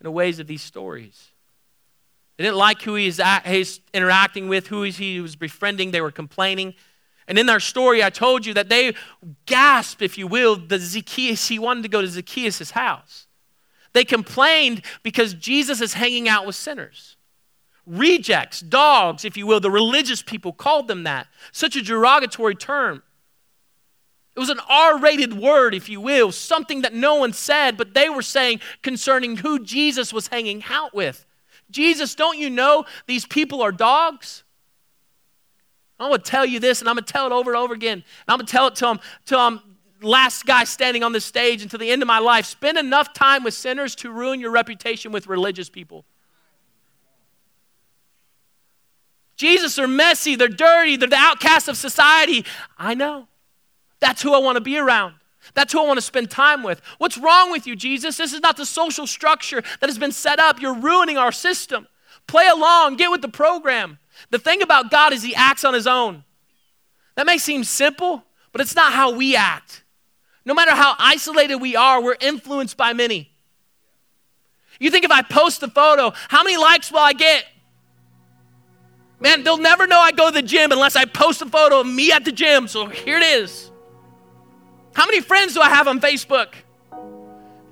in 0.00 0.04
the 0.04 0.10
ways 0.10 0.38
of 0.38 0.46
these 0.46 0.62
stories. 0.62 1.32
They 2.38 2.44
didn't 2.44 2.56
like 2.56 2.80
who 2.82 2.94
he's, 2.94 3.20
he's 3.44 3.80
interacting 3.92 4.48
with, 4.48 4.68
who 4.68 4.82
he 4.84 5.20
was 5.20 5.36
befriending. 5.36 5.90
They 5.90 6.00
were 6.00 6.12
complaining. 6.12 6.74
And 7.26 7.38
in 7.38 7.50
our 7.50 7.60
story, 7.60 8.02
I 8.02 8.08
told 8.08 8.46
you 8.46 8.54
that 8.54 8.70
they 8.70 8.94
gasped, 9.44 10.00
if 10.00 10.16
you 10.16 10.26
will, 10.26 10.56
the 10.56 10.78
Zacchaeus, 10.78 11.48
he 11.48 11.58
wanted 11.58 11.82
to 11.82 11.88
go 11.88 12.00
to 12.00 12.06
Zacchaeus' 12.06 12.70
house. 12.70 13.26
They 13.92 14.04
complained 14.04 14.82
because 15.02 15.34
Jesus 15.34 15.82
is 15.82 15.92
hanging 15.92 16.26
out 16.26 16.46
with 16.46 16.56
sinners. 16.56 17.16
Rejects, 17.88 18.60
dogs, 18.60 19.24
if 19.24 19.36
you 19.36 19.46
will, 19.46 19.60
the 19.60 19.70
religious 19.70 20.22
people 20.22 20.52
called 20.52 20.88
them 20.88 21.04
that. 21.04 21.26
Such 21.52 21.74
a 21.74 21.82
derogatory 21.82 22.54
term. 22.54 23.02
It 24.36 24.40
was 24.40 24.50
an 24.50 24.60
R 24.68 24.98
rated 24.98 25.32
word, 25.32 25.74
if 25.74 25.88
you 25.88 26.00
will, 26.00 26.30
something 26.30 26.82
that 26.82 26.92
no 26.94 27.16
one 27.16 27.32
said, 27.32 27.78
but 27.78 27.94
they 27.94 28.10
were 28.10 28.22
saying 28.22 28.60
concerning 28.82 29.38
who 29.38 29.64
Jesus 29.64 30.12
was 30.12 30.28
hanging 30.28 30.62
out 30.70 30.94
with. 30.94 31.24
Jesus, 31.70 32.14
don't 32.14 32.38
you 32.38 32.50
know 32.50 32.84
these 33.06 33.26
people 33.26 33.62
are 33.62 33.72
dogs? 33.72 34.44
I'm 35.98 36.10
going 36.10 36.20
to 36.20 36.30
tell 36.30 36.44
you 36.46 36.60
this, 36.60 36.80
and 36.80 36.88
I'm 36.88 36.94
going 36.94 37.04
to 37.04 37.12
tell 37.12 37.26
it 37.26 37.32
over 37.32 37.50
and 37.50 37.58
over 37.58 37.74
again. 37.74 37.94
And 37.94 38.04
I'm 38.28 38.36
going 38.36 38.46
to 38.46 38.52
tell 38.52 38.68
it 38.68 38.76
to 38.76 38.84
them, 38.84 39.00
to 39.26 39.34
them 39.34 39.62
last 40.02 40.46
guy 40.46 40.64
standing 40.64 41.02
on 41.02 41.12
the 41.12 41.20
stage 41.20 41.62
until 41.62 41.78
the 41.78 41.90
end 41.90 42.02
of 42.02 42.06
my 42.06 42.18
life. 42.18 42.44
Spend 42.46 42.78
enough 42.78 43.14
time 43.14 43.42
with 43.42 43.54
sinners 43.54 43.96
to 43.96 44.12
ruin 44.12 44.40
your 44.40 44.50
reputation 44.50 45.10
with 45.10 45.26
religious 45.26 45.68
people. 45.68 46.04
Jesus 49.38 49.78
are 49.78 49.86
messy, 49.86 50.34
they're 50.34 50.48
dirty, 50.48 50.96
they're 50.96 51.08
the 51.08 51.16
outcasts 51.16 51.68
of 51.68 51.76
society. 51.76 52.44
I 52.76 52.94
know. 52.94 53.28
That's 54.00 54.20
who 54.20 54.34
I 54.34 54.38
want 54.38 54.56
to 54.56 54.60
be 54.60 54.76
around. 54.76 55.14
That's 55.54 55.72
who 55.72 55.80
I 55.80 55.86
want 55.86 55.96
to 55.96 56.02
spend 56.02 56.28
time 56.28 56.62
with. 56.62 56.82
What's 56.98 57.16
wrong 57.16 57.52
with 57.52 57.66
you, 57.66 57.76
Jesus? 57.76 58.16
This 58.16 58.32
is 58.32 58.40
not 58.40 58.56
the 58.56 58.66
social 58.66 59.06
structure 59.06 59.62
that 59.80 59.88
has 59.88 59.96
been 59.96 60.12
set 60.12 60.40
up. 60.40 60.60
You're 60.60 60.74
ruining 60.74 61.16
our 61.16 61.32
system. 61.32 61.86
Play 62.26 62.48
along, 62.48 62.96
get 62.96 63.12
with 63.12 63.22
the 63.22 63.28
program. 63.28 63.98
The 64.30 64.40
thing 64.40 64.60
about 64.60 64.90
God 64.90 65.12
is 65.12 65.22
He 65.22 65.34
acts 65.34 65.64
on 65.64 65.72
His 65.72 65.86
own. 65.86 66.24
That 67.14 67.24
may 67.24 67.38
seem 67.38 67.62
simple, 67.62 68.24
but 68.52 68.60
it's 68.60 68.74
not 68.74 68.92
how 68.92 69.12
we 69.12 69.36
act. 69.36 69.84
No 70.44 70.52
matter 70.52 70.72
how 70.72 70.94
isolated 70.98 71.56
we 71.56 71.76
are, 71.76 72.02
we're 72.02 72.16
influenced 72.20 72.76
by 72.76 72.92
many. 72.92 73.30
You 74.80 74.90
think 74.90 75.04
if 75.04 75.10
I 75.12 75.22
post 75.22 75.62
a 75.62 75.68
photo, 75.68 76.12
how 76.28 76.42
many 76.42 76.56
likes 76.56 76.90
will 76.90 77.00
I 77.00 77.12
get? 77.12 77.44
Man, 79.20 79.42
they'll 79.42 79.58
never 79.58 79.86
know 79.86 79.98
I 79.98 80.12
go 80.12 80.30
to 80.30 80.34
the 80.34 80.42
gym 80.42 80.70
unless 80.70 80.94
I 80.94 81.04
post 81.04 81.42
a 81.42 81.46
photo 81.46 81.80
of 81.80 81.86
me 81.86 82.12
at 82.12 82.24
the 82.24 82.32
gym. 82.32 82.68
So 82.68 82.86
here 82.86 83.18
it 83.18 83.24
is. 83.24 83.70
How 84.94 85.06
many 85.06 85.20
friends 85.20 85.54
do 85.54 85.60
I 85.60 85.68
have 85.68 85.88
on 85.88 86.00
Facebook? 86.00 86.54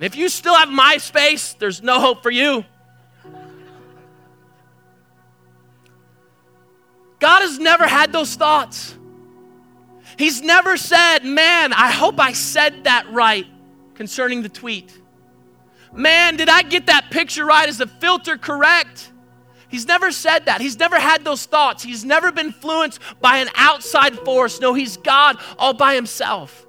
If 0.01 0.17
you 0.17 0.29
still 0.29 0.55
have 0.55 0.69
MySpace, 0.69 1.59
there's 1.59 1.83
no 1.83 2.01
hope 2.01 2.23
for 2.23 2.31
you. 2.31 2.65
God 7.19 7.41
has 7.41 7.59
never 7.59 7.87
had 7.87 8.13
those 8.13 8.35
thoughts. 8.35 8.97
He's 10.19 10.43
never 10.43 10.77
said, 10.77 11.25
Man, 11.25 11.73
I 11.73 11.91
hope 11.91 12.21
I 12.21 12.33
said 12.33 12.85
that 12.85 13.11
right 13.11 13.47
concerning 13.95 14.43
the 14.43 14.49
tweet. 14.49 14.93
Man, 15.93 16.37
did 16.37 16.49
I 16.49 16.63
get 16.63 16.87
that 16.87 17.11
picture 17.11 17.45
right? 17.45 17.69
Is 17.69 17.79
the 17.79 17.87
filter 17.87 18.37
correct? 18.37 19.11
He's 19.69 19.87
never 19.87 20.13
said 20.13 20.47
that. 20.47 20.61
He's 20.61 20.79
never 20.79 20.99
had 20.99 21.25
those 21.25 21.45
thoughts. 21.45 21.83
He's 21.83 22.05
never 22.05 22.31
been 22.31 22.47
influenced 22.47 23.01
by 23.21 23.39
an 23.39 23.49
outside 23.57 24.17
force. 24.21 24.61
No, 24.61 24.75
he's 24.75 24.97
God 24.97 25.39
all 25.59 25.75
by 25.75 25.95
himself. 25.95 26.67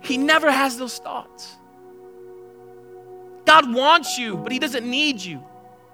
He 0.00 0.16
never 0.16 0.50
has 0.50 0.78
those 0.78 0.98
thoughts. 0.98 1.56
God 3.44 3.72
wants 3.74 4.18
you, 4.18 4.36
but 4.36 4.52
he 4.52 4.58
doesn't 4.58 4.88
need 4.88 5.20
you. 5.20 5.42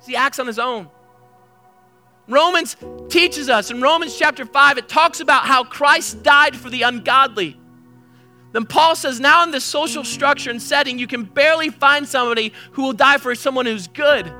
He 0.06 0.16
acts 0.16 0.38
on 0.38 0.47
his 0.47 0.59
own. 0.59 0.90
Romans 2.26 2.76
teaches 3.09 3.49
us 3.49 3.71
in 3.71 3.80
Romans 3.80 4.16
chapter 4.18 4.44
5, 4.44 4.78
it 4.78 4.88
talks 4.88 5.21
about 5.21 5.44
how 5.44 5.62
Christ 5.62 6.23
died 6.23 6.56
for 6.56 6.71
the 6.71 6.83
ungodly. 6.83 7.59
Then 8.52 8.64
Paul 8.64 8.97
says, 8.97 9.21
now 9.21 9.42
in 9.42 9.50
this 9.50 9.64
social 9.64 10.04
structure 10.04 10.50
and 10.50 10.62
setting, 10.62 10.99
you 10.99 11.06
can 11.06 11.25
barely 11.25 11.71
find 11.71 12.06
somebody 12.06 12.52
who 12.73 12.83
will 12.83 12.92
die 12.92 13.18
for 13.18 13.35
someone 13.35 13.66
who's 13.66 13.88
good. 13.88 14.33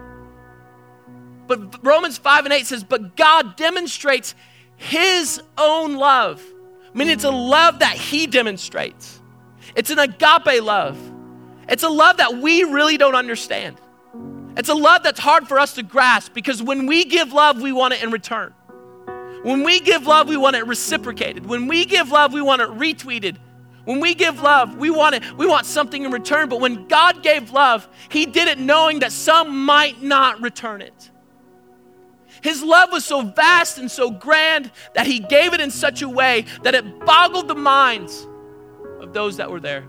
But 1.47 1.85
Romans 1.85 2.19
5 2.19 2.45
and 2.45 2.55
8 2.55 2.67
says, 2.67 2.85
But 2.85 3.17
God 3.17 3.57
demonstrates 3.57 4.35
His 4.77 5.41
own 5.59 5.97
love. 5.97 6.43
I 6.93 6.99
mean, 6.99 7.09
it's 7.09 7.25
a 7.25 7.31
love 7.31 7.81
that 7.81 7.97
He 7.97 8.27
demonstrates. 8.27 9.21
It's 9.75 9.91
an 9.91 9.99
agape 9.99 10.63
love. 10.63 10.99
It's 11.69 11.83
a 11.83 11.89
love 11.89 12.19
that 12.19 12.39
we 12.39 12.65
really 12.65 12.97
don't 12.97 13.15
understand. 13.15 13.81
It's 14.57 14.69
a 14.69 14.75
love 14.75 15.03
that's 15.03 15.19
hard 15.19 15.49
for 15.49 15.59
us 15.59 15.75
to 15.75 15.83
grasp 15.83 16.33
because 16.33 16.63
when 16.63 16.87
we 16.87 17.05
give 17.05 17.33
love, 17.33 17.61
we 17.61 17.73
want 17.73 17.95
it 17.95 18.03
in 18.03 18.11
return. 18.11 18.55
When 19.43 19.63
we 19.63 19.81
give 19.81 20.07
love, 20.07 20.29
we 20.29 20.37
want 20.37 20.57
it 20.57 20.67
reciprocated. 20.67 21.45
When 21.45 21.67
we 21.67 21.85
give 21.85 22.11
love, 22.11 22.33
we 22.33 22.41
want 22.41 22.63
it 22.63 22.69
retweeted. 22.71 23.37
When 23.85 24.01
we 24.01 24.15
give 24.15 24.41
love, 24.41 24.77
we 24.77 24.89
want 24.91 25.17
it, 25.17 25.37
we 25.37 25.47
want 25.47 25.67
something 25.67 26.05
in 26.05 26.11
return. 26.11 26.49
But 26.49 26.61
when 26.61 26.87
God 26.89 27.23
gave 27.23 27.51
love, 27.51 27.87
He 28.09 28.27
did 28.27 28.49
it 28.49 28.59
knowing 28.59 29.01
that 29.01 29.13
some 29.13 29.65
might 29.65 30.03
not 30.03 30.41
return 30.41 30.81
it. 30.81 31.11
His 32.45 32.63
love 32.63 32.93
was 32.93 33.07
so 33.07 33.23
vast 33.23 33.79
and 33.79 33.91
so 33.91 34.11
grand 34.11 34.71
that 34.93 35.07
he 35.07 35.19
gave 35.19 35.55
it 35.55 35.63
in 35.63 35.71
such 35.71 36.03
a 36.03 36.09
way 36.09 36.45
that 36.63 36.75
it 36.75 37.01
boggled 37.07 37.49
the 37.49 37.55
minds 37.55 38.29
of 39.01 39.15
those 39.15 39.39
that 39.39 39.51
were 39.51 39.61
there. 39.61 39.87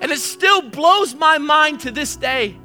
And 0.00 0.12
it 0.12 0.20
still 0.20 0.62
blows 0.62 1.16
my 1.16 1.38
mind 1.38 1.80
to 1.80 1.90
this 1.90 2.14
day. 2.14 2.56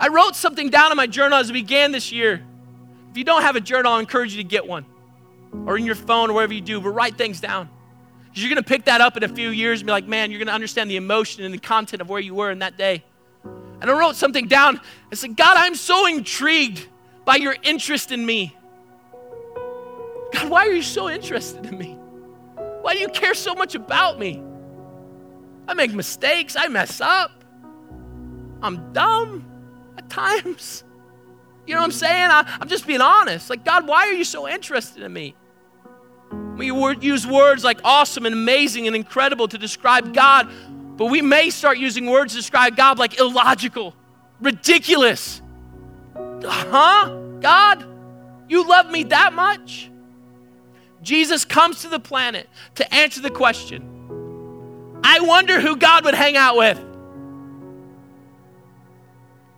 I 0.00 0.08
wrote 0.08 0.34
something 0.34 0.70
down 0.70 0.92
in 0.92 0.96
my 0.96 1.06
journal 1.06 1.36
as 1.36 1.52
we 1.52 1.60
began 1.60 1.92
this 1.92 2.10
year. 2.10 2.42
If 3.10 3.18
you 3.18 3.24
don't 3.24 3.42
have 3.42 3.54
a 3.54 3.60
journal, 3.60 3.92
I 3.92 4.00
encourage 4.00 4.32
you 4.32 4.42
to 4.42 4.48
get 4.48 4.66
one 4.66 4.86
or 5.66 5.76
in 5.76 5.84
your 5.84 5.96
phone 5.96 6.30
or 6.30 6.32
wherever 6.32 6.54
you 6.54 6.62
do, 6.62 6.80
but 6.80 6.88
write 6.88 7.18
things 7.18 7.38
down. 7.38 7.68
Because 8.30 8.42
you're 8.42 8.54
going 8.54 8.64
to 8.64 8.66
pick 8.66 8.86
that 8.86 9.02
up 9.02 9.18
in 9.18 9.24
a 9.24 9.28
few 9.28 9.50
years 9.50 9.80
and 9.80 9.86
be 9.86 9.92
like, 9.92 10.08
man, 10.08 10.30
you're 10.30 10.38
going 10.38 10.48
to 10.48 10.54
understand 10.54 10.90
the 10.90 10.96
emotion 10.96 11.44
and 11.44 11.52
the 11.52 11.58
content 11.58 12.00
of 12.00 12.08
where 12.08 12.20
you 12.20 12.34
were 12.34 12.50
in 12.50 12.60
that 12.60 12.78
day. 12.78 13.04
And 13.44 13.90
I 13.90 13.98
wrote 13.98 14.16
something 14.16 14.48
down. 14.48 14.80
I 15.12 15.16
said, 15.16 15.36
God, 15.36 15.58
I'm 15.58 15.74
so 15.74 16.06
intrigued 16.06 16.86
by 17.24 17.36
your 17.36 17.56
interest 17.62 18.12
in 18.12 18.24
me. 18.24 18.56
God, 20.32 20.48
why 20.48 20.66
are 20.66 20.72
you 20.72 20.82
so 20.82 21.08
interested 21.08 21.66
in 21.66 21.78
me? 21.78 21.96
Why 22.82 22.94
do 22.94 23.00
you 23.00 23.08
care 23.08 23.34
so 23.34 23.54
much 23.54 23.74
about 23.74 24.18
me? 24.18 24.42
I 25.68 25.74
make 25.74 25.92
mistakes, 25.92 26.56
I 26.56 26.68
mess 26.68 27.00
up, 27.00 27.44
I'm 28.62 28.92
dumb 28.92 29.44
at 29.96 30.08
times. 30.08 30.84
You 31.66 31.74
know 31.74 31.80
what 31.80 31.86
I'm 31.86 31.92
saying? 31.92 32.30
I, 32.30 32.58
am 32.60 32.68
just 32.68 32.86
being 32.86 33.00
honest. 33.00 33.50
Like, 33.50 33.64
God, 33.64 33.86
why 33.86 34.06
are 34.08 34.12
you 34.12 34.24
so 34.24 34.48
interested 34.48 35.02
in 35.02 35.12
me? 35.12 35.34
We 36.56 36.66
use 37.00 37.26
words 37.26 37.64
like 37.64 37.80
awesome 37.84 38.26
and 38.26 38.34
amazing 38.34 38.86
and 38.86 38.94
incredible 38.94 39.48
to 39.48 39.56
describe 39.56 40.12
God, 40.12 40.50
but 40.96 41.06
we 41.06 41.22
may 41.22 41.50
start 41.50 41.78
using 41.78 42.06
words 42.06 42.32
to 42.34 42.38
describe 42.38 42.76
God 42.76 42.98
like 42.98 43.18
illogical, 43.18 43.94
ridiculous, 44.40 45.40
Huh? 46.50 47.08
God? 47.40 47.84
You 48.48 48.68
love 48.68 48.90
me 48.90 49.04
that 49.04 49.32
much? 49.32 49.90
Jesus 51.02 51.44
comes 51.44 51.82
to 51.82 51.88
the 51.88 52.00
planet 52.00 52.48
to 52.74 52.94
answer 52.94 53.20
the 53.20 53.30
question 53.30 53.86
I 55.02 55.20
wonder 55.20 55.60
who 55.60 55.76
God 55.76 56.04
would 56.04 56.14
hang 56.14 56.36
out 56.36 56.56
with. 56.56 56.78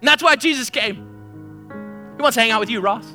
And 0.01 0.09
that's 0.09 0.23
why 0.23 0.37
Jesus 0.37 0.71
came. 0.71 0.97
He 2.17 2.23
wants 2.23 2.37
to 2.37 2.41
hang 2.41 2.51
out 2.51 2.61
with 2.61 2.71
you, 2.71 2.81
Ross. 2.81 3.07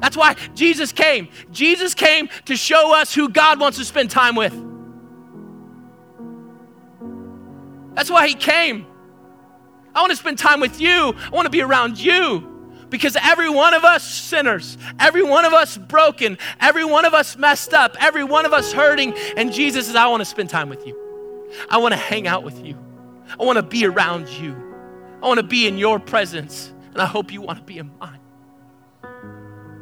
That's 0.00 0.16
why 0.16 0.36
Jesus 0.54 0.92
came. 0.92 1.28
Jesus 1.50 1.94
came 1.94 2.28
to 2.44 2.56
show 2.56 2.94
us 2.94 3.14
who 3.14 3.28
God 3.28 3.58
wants 3.58 3.78
to 3.78 3.84
spend 3.84 4.10
time 4.10 4.36
with. 4.36 4.52
That's 7.94 8.10
why 8.10 8.28
He 8.28 8.34
came. 8.34 8.86
I 9.96 10.00
want 10.00 10.10
to 10.10 10.16
spend 10.16 10.38
time 10.38 10.60
with 10.60 10.80
you. 10.80 11.14
I 11.16 11.30
want 11.30 11.46
to 11.46 11.50
be 11.50 11.62
around 11.62 11.98
you. 11.98 12.52
Because 12.88 13.16
every 13.20 13.48
one 13.48 13.74
of 13.74 13.84
us 13.84 14.04
sinners, 14.04 14.78
every 15.00 15.24
one 15.24 15.44
of 15.44 15.52
us 15.52 15.76
broken, 15.76 16.38
every 16.60 16.84
one 16.84 17.04
of 17.04 17.14
us 17.14 17.36
messed 17.36 17.74
up, 17.74 17.96
every 18.00 18.22
one 18.22 18.46
of 18.46 18.52
us 18.52 18.72
hurting, 18.72 19.12
and 19.36 19.52
Jesus 19.52 19.86
says, 19.86 19.96
I 19.96 20.06
want 20.06 20.20
to 20.20 20.24
spend 20.24 20.50
time 20.50 20.68
with 20.68 20.86
you. 20.86 20.96
I 21.68 21.78
want 21.78 21.92
to 21.92 21.98
hang 21.98 22.28
out 22.28 22.44
with 22.44 22.64
you. 22.64 22.78
I 23.40 23.42
want 23.42 23.56
to 23.56 23.62
be 23.64 23.86
around 23.86 24.28
you. 24.28 24.54
I 25.20 25.26
want 25.26 25.38
to 25.38 25.46
be 25.46 25.66
in 25.66 25.78
your 25.78 25.98
presence, 25.98 26.72
and 26.92 26.98
I 27.02 27.06
hope 27.06 27.32
you 27.32 27.40
want 27.40 27.58
to 27.58 27.64
be 27.64 27.78
in 27.78 27.90
mine. 27.98 28.20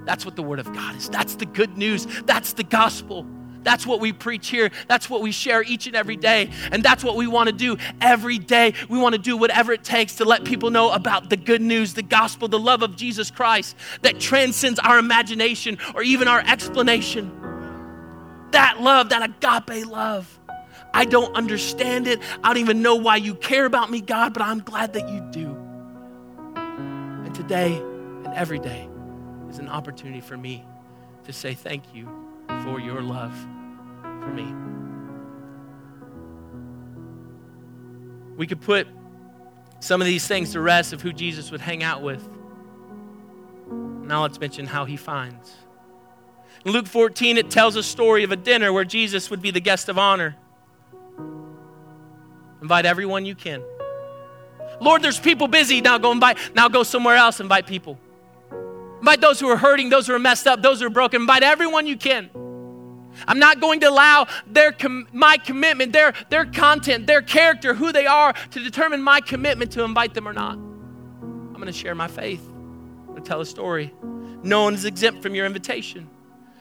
That's 0.07 0.25
what 0.25 0.37
the 0.37 0.43
Word 0.43 0.59
of 0.59 0.73
God 0.73 0.97
is. 0.97 1.11
That's 1.11 1.35
the 1.37 1.47
good 1.47 1.77
news. 1.77 2.07
That's 2.25 2.55
the 2.55 2.65
gospel. 2.65 3.27
That's 3.65 3.87
what 3.87 3.99
we 3.99 4.13
preach 4.13 4.49
here. 4.49 4.71
That's 4.87 5.11
what 5.11 5.23
we 5.23 5.33
share 5.33 5.63
each 5.63 5.87
and 5.87 5.97
every 5.97 6.17
day. 6.17 6.51
And 6.71 6.83
that's 6.83 7.03
what 7.03 7.17
we 7.17 7.27
want 7.27 7.49
to 7.49 7.55
do 7.55 7.77
every 8.01 8.39
day. 8.39 8.75
We 8.89 8.99
want 8.99 9.15
to 9.15 9.21
do 9.21 9.37
whatever 9.37 9.73
it 9.73 9.83
takes 9.83 10.17
to 10.17 10.25
let 10.25 10.45
people 10.45 10.71
know 10.71 10.93
about 10.93 11.31
the 11.31 11.37
good 11.37 11.63
news, 11.63 11.95
the 11.95 12.03
gospel, 12.03 12.47
the 12.47 12.59
love 12.59 12.83
of 12.83 12.97
Jesus 12.97 13.31
Christ 13.31 13.77
that 14.03 14.21
transcends 14.21 14.79
our 14.79 14.99
imagination 14.99 15.79
or 15.95 16.03
even 16.03 16.29
our 16.29 16.41
explanation. 16.41 17.33
That 18.53 18.81
love, 18.81 19.09
that 19.09 19.23
agape 19.23 19.87
love. 19.87 20.39
I 20.93 21.07
don't 21.07 21.35
understand 21.35 22.07
it. 22.07 22.21
I 22.45 22.49
don't 22.49 22.59
even 22.59 22.83
know 22.83 22.95
why 22.95 23.17
you 23.17 23.35
care 23.35 23.65
about 23.65 23.91
me, 23.91 24.01
God, 24.01 24.33
but 24.33 24.43
I'm 24.43 24.61
glad 24.61 24.93
that 24.93 25.09
you 25.09 25.21
do. 25.33 25.57
And 26.55 27.35
today 27.35 27.75
and 27.75 28.33
every 28.35 28.61
day 28.61 28.89
is 29.51 29.59
an 29.59 29.69
opportunity 29.69 30.21
for 30.21 30.37
me 30.37 30.65
to 31.25 31.33
say 31.33 31.55
thank 31.55 31.95
you 31.95 32.09
for 32.65 32.81
your 32.81 33.03
love 33.03 33.35
for 34.03 34.33
me. 34.33 34.53
We 38.37 38.47
could 38.47 38.61
put 38.61 38.89
some 39.81 40.01
of 40.01 40.07
these 40.07 40.27
things 40.27 40.53
to 40.53 40.61
rest 40.61 40.93
of 40.93 41.03
who 41.03 41.13
Jesus 41.13 41.51
would 41.51 41.61
hang 41.61 41.83
out 41.83 42.03
with. 42.03 42.27
Now 43.71 44.23
let's 44.23 44.41
mention 44.41 44.67
how 44.67 44.87
he 44.87 44.97
finds. 44.97 45.55
In 46.65 46.73
Luke 46.73 46.87
14, 46.87 47.37
it 47.37 47.51
tells 47.51 47.77
a 47.77 47.83
story 47.83 48.25
of 48.25 48.33
a 48.33 48.37
dinner 48.37 48.73
where 48.73 48.85
Jesus 48.85 49.31
would 49.31 49.43
be 49.43 49.51
the 49.51 49.61
guest 49.61 49.89
of 49.89 49.99
honor. 49.99 50.37
Invite 52.63 52.87
everyone 52.87 53.27
you 53.27 53.35
can. 53.35 53.63
Lord, 54.81 55.03
there's 55.03 55.21
people 55.21 55.47
busy. 55.47 55.83
Now 55.83 55.99
go 55.99 56.11
invite, 56.11 56.39
now 56.55 56.69
go 56.69 56.83
somewhere 56.83 57.17
else, 57.17 57.41
invite 57.41 57.67
people. 57.67 57.99
Invite 59.01 59.21
those 59.21 59.39
who 59.39 59.49
are 59.49 59.57
hurting, 59.59 59.91
those 59.91 60.07
who 60.07 60.15
are 60.15 60.19
messed 60.19 60.47
up, 60.47 60.63
those 60.63 60.81
who 60.81 60.87
are 60.87 60.91
broken. 60.91 61.23
Invite 61.23 61.43
everyone 61.43 61.87
you 61.87 61.97
can. 61.97 62.31
I'm 63.27 63.39
not 63.39 63.61
going 63.61 63.81
to 63.81 63.89
allow 63.89 64.27
their 64.47 64.73
com- 64.73 65.09
my 65.13 65.37
commitment, 65.37 65.93
their, 65.93 66.15
their 66.31 66.45
content, 66.45 67.07
their 67.07 67.23
character, 67.23 67.75
who 67.75 67.93
they 67.93 68.07
are, 68.07 68.33
to 68.33 68.61
determine 68.63 69.03
my 69.03 69.21
commitment 69.21 69.73
to 69.73 69.85
invite 69.85 70.15
them 70.15 70.29
or 70.29 70.33
not. 70.33 70.55
I'm 70.55 71.55
going 71.55 71.67
to 71.67 71.73
share 71.73 71.95
my 71.95 72.09
faith. 72.09 72.47
I'm 72.49 73.07
going 73.07 73.23
to 73.23 73.29
tell 73.29 73.41
a 73.41 73.47
story. 73.47 73.93
No 74.43 74.65
one 74.65 74.75
is 74.75 74.85
exempt 74.85 75.23
from 75.23 75.35
your 75.35 75.47
invitation. 75.47 76.11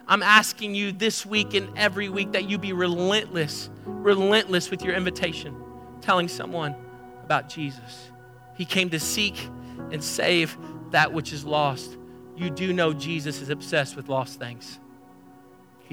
I'm 0.07 0.23
asking 0.23 0.75
you 0.75 0.91
this 0.91 1.25
week 1.25 1.53
and 1.53 1.77
every 1.77 2.09
week 2.09 2.33
that 2.33 2.49
you 2.49 2.57
be 2.57 2.73
relentless, 2.73 3.69
relentless 3.85 4.69
with 4.69 4.83
your 4.83 4.93
invitation, 4.95 5.55
telling 6.01 6.27
someone 6.27 6.75
about 7.23 7.49
Jesus. 7.49 8.11
He 8.55 8.65
came 8.65 8.89
to 8.89 8.99
seek 8.99 9.47
and 9.91 10.03
save 10.03 10.57
that 10.91 11.13
which 11.13 11.33
is 11.33 11.45
lost. 11.45 11.97
You 12.35 12.49
do 12.49 12.73
know 12.73 12.93
Jesus 12.93 13.41
is 13.41 13.49
obsessed 13.49 13.95
with 13.95 14.09
lost 14.09 14.39
things. 14.39 14.79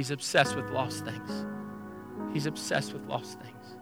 He's 0.00 0.10
obsessed 0.10 0.56
with 0.56 0.70
lost 0.70 1.04
things. 1.04 1.44
He's 2.32 2.46
obsessed 2.46 2.94
with 2.94 3.04
lost 3.04 3.38
things. 3.38 3.76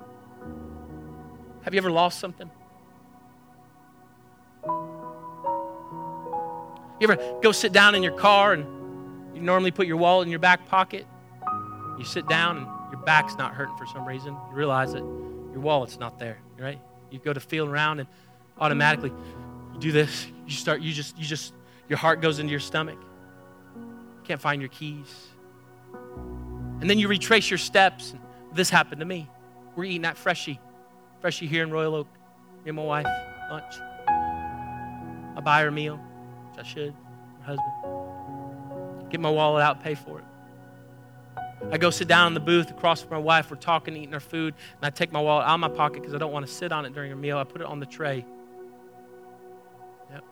Have 1.62 1.72
you 1.72 1.78
ever 1.78 1.92
lost 1.92 2.18
something? 2.18 2.50
You 6.98 7.08
ever 7.08 7.38
go 7.40 7.52
sit 7.52 7.72
down 7.72 7.94
in 7.94 8.02
your 8.02 8.14
car 8.14 8.52
and 8.52 8.64
you 9.32 9.40
normally 9.40 9.70
put 9.70 9.86
your 9.86 9.96
wallet 9.96 10.26
in 10.26 10.30
your 10.30 10.40
back 10.40 10.66
pocket? 10.66 11.06
You 11.96 12.04
sit 12.04 12.26
down 12.26 12.56
and 12.56 12.66
your 12.90 13.00
back's 13.02 13.36
not 13.36 13.54
hurting 13.54 13.76
for 13.76 13.86
some 13.86 14.04
reason. 14.04 14.36
You 14.50 14.56
realize 14.56 14.94
that 14.94 15.04
your 15.52 15.60
wallet's 15.60 16.00
not 16.00 16.18
there, 16.18 16.40
right? 16.58 16.80
You 17.12 17.20
go 17.20 17.32
to 17.32 17.38
feel 17.38 17.64
around 17.64 18.00
and 18.00 18.08
automatically 18.58 19.12
you 19.72 19.78
do 19.78 19.92
this. 19.92 20.26
You 20.48 20.52
start, 20.52 20.80
you 20.80 20.92
just, 20.92 21.16
you 21.16 21.24
just, 21.24 21.54
your 21.88 21.98
heart 21.98 22.20
goes 22.20 22.40
into 22.40 22.50
your 22.50 22.58
stomach. 22.58 22.98
You 23.76 24.24
can't 24.24 24.40
find 24.40 24.60
your 24.60 24.70
keys. 24.70 25.28
And 26.80 26.88
then 26.88 26.98
you 26.98 27.08
retrace 27.08 27.50
your 27.50 27.58
steps. 27.58 28.14
This 28.52 28.70
happened 28.70 29.00
to 29.00 29.06
me. 29.06 29.28
We're 29.74 29.84
eating 29.84 30.04
at 30.04 30.16
Freshii. 30.16 30.60
Freshii 31.20 31.48
here 31.48 31.62
in 31.62 31.70
Royal 31.70 31.94
Oak. 31.94 32.08
Me 32.64 32.70
and 32.70 32.76
my 32.76 32.84
wife, 32.84 33.06
lunch. 33.50 33.74
I 34.08 35.40
buy 35.40 35.62
her 35.62 35.70
meal, 35.70 35.96
which 36.50 36.64
I 36.64 36.68
should, 36.68 36.94
her 37.40 37.56
husband. 37.56 39.10
Get 39.10 39.20
my 39.20 39.30
wallet 39.30 39.62
out, 39.62 39.82
pay 39.82 39.94
for 39.94 40.18
it. 40.18 40.24
I 41.72 41.78
go 41.78 41.90
sit 41.90 42.06
down 42.06 42.28
in 42.28 42.34
the 42.34 42.40
booth 42.40 42.70
across 42.70 43.02
from 43.02 43.10
my 43.10 43.18
wife. 43.18 43.50
We're 43.50 43.56
talking, 43.56 43.96
eating 43.96 44.14
our 44.14 44.20
food, 44.20 44.54
and 44.76 44.86
I 44.86 44.90
take 44.90 45.12
my 45.12 45.20
wallet 45.20 45.46
out 45.46 45.54
of 45.54 45.60
my 45.60 45.68
pocket 45.68 46.00
because 46.02 46.14
I 46.14 46.18
don't 46.18 46.32
want 46.32 46.46
to 46.46 46.52
sit 46.52 46.70
on 46.70 46.84
it 46.84 46.94
during 46.94 47.10
her 47.10 47.16
meal. 47.16 47.38
I 47.38 47.44
put 47.44 47.60
it 47.60 47.66
on 47.66 47.80
the 47.80 47.86
tray. 47.86 48.24
Yep. 50.12 50.24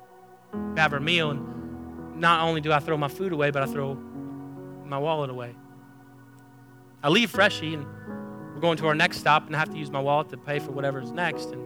have 0.77 0.93
her 0.93 1.01
meal, 1.01 1.31
and 1.31 2.21
not 2.21 2.47
only 2.47 2.61
do 2.61 2.73
I 2.73 2.79
throw 2.79 2.97
my 2.97 3.09
food 3.09 3.33
away, 3.33 3.51
but 3.51 3.63
I 3.63 3.67
throw 3.67 3.95
my 4.85 4.99
wallet 4.99 5.31
away. 5.31 5.55
I 7.03 7.09
leave 7.09 7.31
Freshii 7.31 7.75
and 7.75 7.87
we're 8.55 8.61
going 8.61 8.77
to 8.79 8.87
our 8.87 8.95
next 8.95 9.19
stop 9.19 9.47
and 9.47 9.55
I 9.55 9.59
have 9.59 9.71
to 9.71 9.79
use 9.79 9.91
my 9.91 10.01
wallet 10.01 10.29
to 10.31 10.37
pay 10.37 10.59
for 10.59 10.73
whatever's 10.73 11.13
next 11.13 11.51
and 11.51 11.63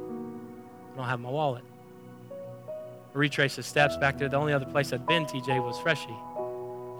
I 0.92 0.96
don't 0.96 1.06
have 1.06 1.20
my 1.20 1.30
wallet. 1.30 1.64
I 2.30 3.18
retrace 3.18 3.56
the 3.56 3.62
steps 3.62 3.96
back 3.96 4.18
there. 4.18 4.28
The 4.28 4.36
only 4.36 4.52
other 4.52 4.66
place 4.66 4.92
I'd 4.92 5.06
been, 5.06 5.24
TJ, 5.24 5.64
was 5.64 5.78
Freshii. 5.80 6.14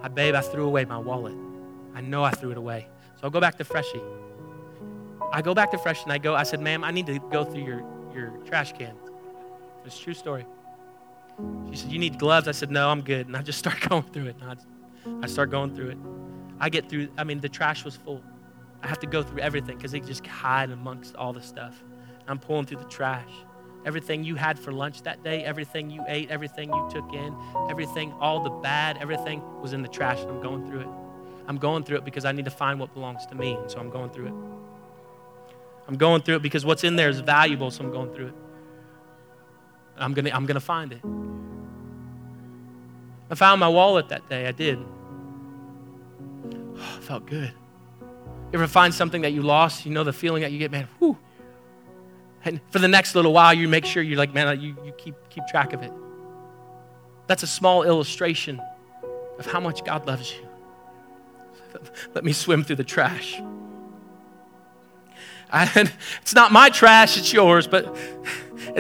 I, 0.03 0.09
babe, 0.09 0.35
I 0.35 0.41
threw 0.41 0.65
away 0.65 0.85
my 0.85 0.99
wallet. 0.99 1.35
I 1.95 2.01
know 2.01 2.25
I 2.25 2.31
threw 2.31 2.51
it 2.51 2.57
away. 2.57 2.87
So 3.17 3.25
I'll 3.25 3.31
go 3.31 3.41
back 3.41 3.59
to 3.59 3.65
Freshii. 3.65 4.01
I 5.33 5.43
go 5.43 5.55
back 5.55 5.71
to 5.73 5.79
Freshii 5.79 6.05
and 6.05 6.13
I 6.13 6.19
go, 6.19 6.35
I 6.35 6.43
said, 6.43 6.61
ma'am, 6.61 6.83
I 6.83 6.91
need 6.91 7.07
to 7.07 7.19
go 7.31 7.45
through 7.45 7.65
your, 7.65 7.85
your 8.15 8.31
trash 8.47 8.73
can. 8.73 8.97
It's 9.85 9.99
a 9.99 10.03
true 10.03 10.15
story. 10.15 10.47
She 11.71 11.77
said, 11.77 11.93
you 11.93 11.99
need 11.99 12.19
gloves? 12.19 12.49
I 12.49 12.53
said, 12.53 12.71
no, 12.71 12.89
I'm 12.89 13.03
good. 13.03 13.27
And 13.27 13.37
I 13.37 13.43
just 13.43 13.59
start 13.61 13.81
going 13.89 14.03
through 14.03 14.27
it. 14.27 14.37
I 15.23 15.27
start 15.27 15.51
going 15.51 15.75
through 15.75 15.91
it. 15.91 15.99
I 16.59 16.69
get 16.69 16.89
through, 16.89 17.09
I 17.17 17.25
mean, 17.25 17.41
the 17.41 17.49
trash 17.49 17.85
was 17.85 17.97
full. 17.97 18.23
I 18.83 18.89
have 18.89 19.01
to 19.01 19.07
go 19.07 19.23
through 19.23 19.41
everything 19.41 19.77
because 19.77 19.93
they 19.93 20.01
just 20.01 20.27
hide 20.27 20.71
amongst 20.71 21.17
all 21.17 21.33
the 21.33 21.43
stuff. 21.43 21.83
I'm 22.29 22.39
pulling 22.39 22.67
through 22.67 22.79
the 22.79 22.85
trash. 22.85 23.31
Everything 23.85 24.25
you 24.25 24.35
had 24.37 24.59
for 24.59 24.73
lunch 24.73 25.03
that 25.03 25.23
day, 25.25 25.43
everything 25.43 25.91
you 25.91 26.05
ate, 26.07 26.31
everything 26.31 26.71
you 26.71 26.89
took 26.91 27.13
in, 27.15 27.35
everything, 27.71 28.13
all 28.21 28.43
the 28.43 28.51
bad, 28.51 28.99
everything 29.01 29.43
was 29.61 29.73
in 29.73 29.83
the 29.83 29.89
trash, 29.89 30.21
and 30.21 30.31
I'm 30.31 30.41
going 30.43 30.67
through 30.67 30.81
it. 30.81 30.89
I'm 31.47 31.57
going 31.57 31.85
through 31.85 31.97
it 31.97 32.05
because 32.05 32.27
I 32.27 32.33
need 32.33 32.45
to 32.45 32.51
find 32.51 32.79
what 32.79 32.93
belongs 32.93 33.25
to 33.27 33.35
me, 33.35 33.55
and 33.55 33.71
so 33.71 33.81
I'm 33.81 33.91
going 33.91 34.11
through 34.11 34.27
it. 34.27 34.35
I'm 35.89 35.97
going 35.97 36.23
through 36.23 36.37
it 36.37 36.43
because 36.43 36.65
what's 36.65 36.85
in 36.85 36.95
there 36.97 37.09
is 37.09 37.21
valuable, 37.21 37.71
so 37.71 37.85
I'm 37.85 37.91
going 37.91 38.13
through 38.15 38.29
it. 38.29 38.35
I'm 39.97 40.13
gonna, 40.15 40.31
I'm 40.31 40.47
gonna 40.47 40.61
find 40.61 40.93
it. 40.93 41.01
I 43.31 43.35
found 43.35 43.61
my 43.61 43.69
wallet 43.69 44.09
that 44.09 44.29
day. 44.29 44.47
I 44.47 44.53
did. 44.53 44.79
Oh, 46.77 46.99
felt 47.01 47.27
good. 47.27 47.53
You 48.01 48.59
ever 48.59 48.67
find 48.67 48.93
something 48.93 49.23
that 49.23 49.33
you 49.33 49.43
lost? 49.43 49.87
You 49.87 49.93
know 49.93 50.03
the 50.03 50.13
feeling 50.13 50.43
that 50.43 50.51
you 50.51 50.59
get, 50.59 50.73
man, 50.73 50.89
whew. 50.99 51.17
And 52.45 52.61
for 52.71 52.79
the 52.79 52.89
next 52.89 53.15
little 53.15 53.33
while, 53.33 53.55
you 53.55 53.69
make 53.69 53.85
sure 53.85 54.03
you're 54.03 54.19
like, 54.19 54.35
man, 54.35 54.61
you, 54.61 54.77
you 54.85 54.93
keep, 54.93 55.15
keep 55.29 55.47
track 55.47 55.73
of 55.73 55.83
it. 55.83 55.93
That's 57.27 57.43
a 57.45 57.47
small 57.47 57.85
illustration 57.85 58.61
of 59.39 59.47
how 59.47 59.61
much 59.61 59.85
God 59.85 60.07
loves 60.07 60.33
you. 60.33 60.49
Let 62.15 62.25
me 62.25 62.33
swim 62.33 62.65
through 62.65 62.77
the 62.77 62.85
trash. 62.85 63.41
It's 65.53 66.33
not 66.33 66.53
my 66.53 66.71
trash, 66.71 67.19
it's 67.19 67.33
yours, 67.33 67.67
but 67.67 67.97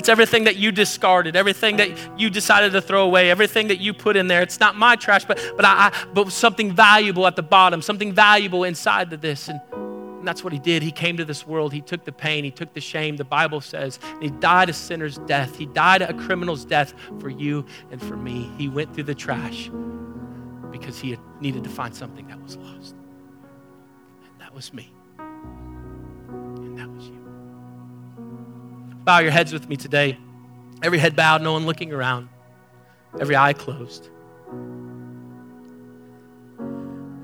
it's 0.00 0.08
everything 0.08 0.44
that 0.44 0.56
you 0.56 0.72
discarded, 0.72 1.36
everything 1.36 1.76
that 1.76 1.90
you 2.18 2.30
decided 2.30 2.72
to 2.72 2.80
throw 2.80 3.04
away, 3.04 3.30
everything 3.30 3.68
that 3.68 3.80
you 3.80 3.92
put 3.92 4.16
in 4.16 4.28
there. 4.28 4.40
It's 4.40 4.58
not 4.58 4.74
my 4.74 4.96
trash, 4.96 5.26
but 5.26 5.38
but 5.56 5.66
I, 5.66 5.88
I 5.88 6.04
but 6.14 6.32
something 6.32 6.72
valuable 6.72 7.26
at 7.26 7.36
the 7.36 7.42
bottom, 7.42 7.82
something 7.82 8.14
valuable 8.14 8.64
inside 8.64 9.12
of 9.12 9.20
this. 9.20 9.48
And, 9.48 9.60
and 9.72 10.26
that's 10.26 10.42
what 10.42 10.54
he 10.54 10.58
did. 10.58 10.82
He 10.82 10.90
came 10.90 11.18
to 11.18 11.24
this 11.26 11.46
world. 11.46 11.74
He 11.74 11.82
took 11.82 12.06
the 12.06 12.12
pain. 12.12 12.44
He 12.44 12.50
took 12.50 12.72
the 12.72 12.80
shame. 12.80 13.18
The 13.18 13.24
Bible 13.24 13.60
says 13.60 13.98
he 14.22 14.30
died 14.30 14.70
a 14.70 14.72
sinner's 14.72 15.18
death. 15.18 15.56
He 15.56 15.66
died 15.66 16.00
a 16.00 16.14
criminal's 16.14 16.64
death 16.64 16.94
for 17.20 17.28
you 17.28 17.66
and 17.90 18.00
for 18.02 18.16
me. 18.16 18.50
He 18.56 18.68
went 18.68 18.94
through 18.94 19.04
the 19.04 19.14
trash 19.14 19.70
because 20.70 20.98
he 20.98 21.18
needed 21.42 21.62
to 21.64 21.70
find 21.70 21.94
something 21.94 22.26
that 22.28 22.42
was 22.42 22.56
lost. 22.56 22.94
And 24.24 24.40
that 24.40 24.54
was 24.54 24.72
me. 24.72 24.94
Bow 29.04 29.18
your 29.18 29.30
heads 29.30 29.52
with 29.52 29.68
me 29.68 29.76
today. 29.76 30.18
Every 30.82 30.98
head 30.98 31.16
bowed, 31.16 31.42
no 31.42 31.52
one 31.52 31.66
looking 31.66 31.92
around, 31.92 32.28
every 33.20 33.36
eye 33.36 33.52
closed. 33.52 34.08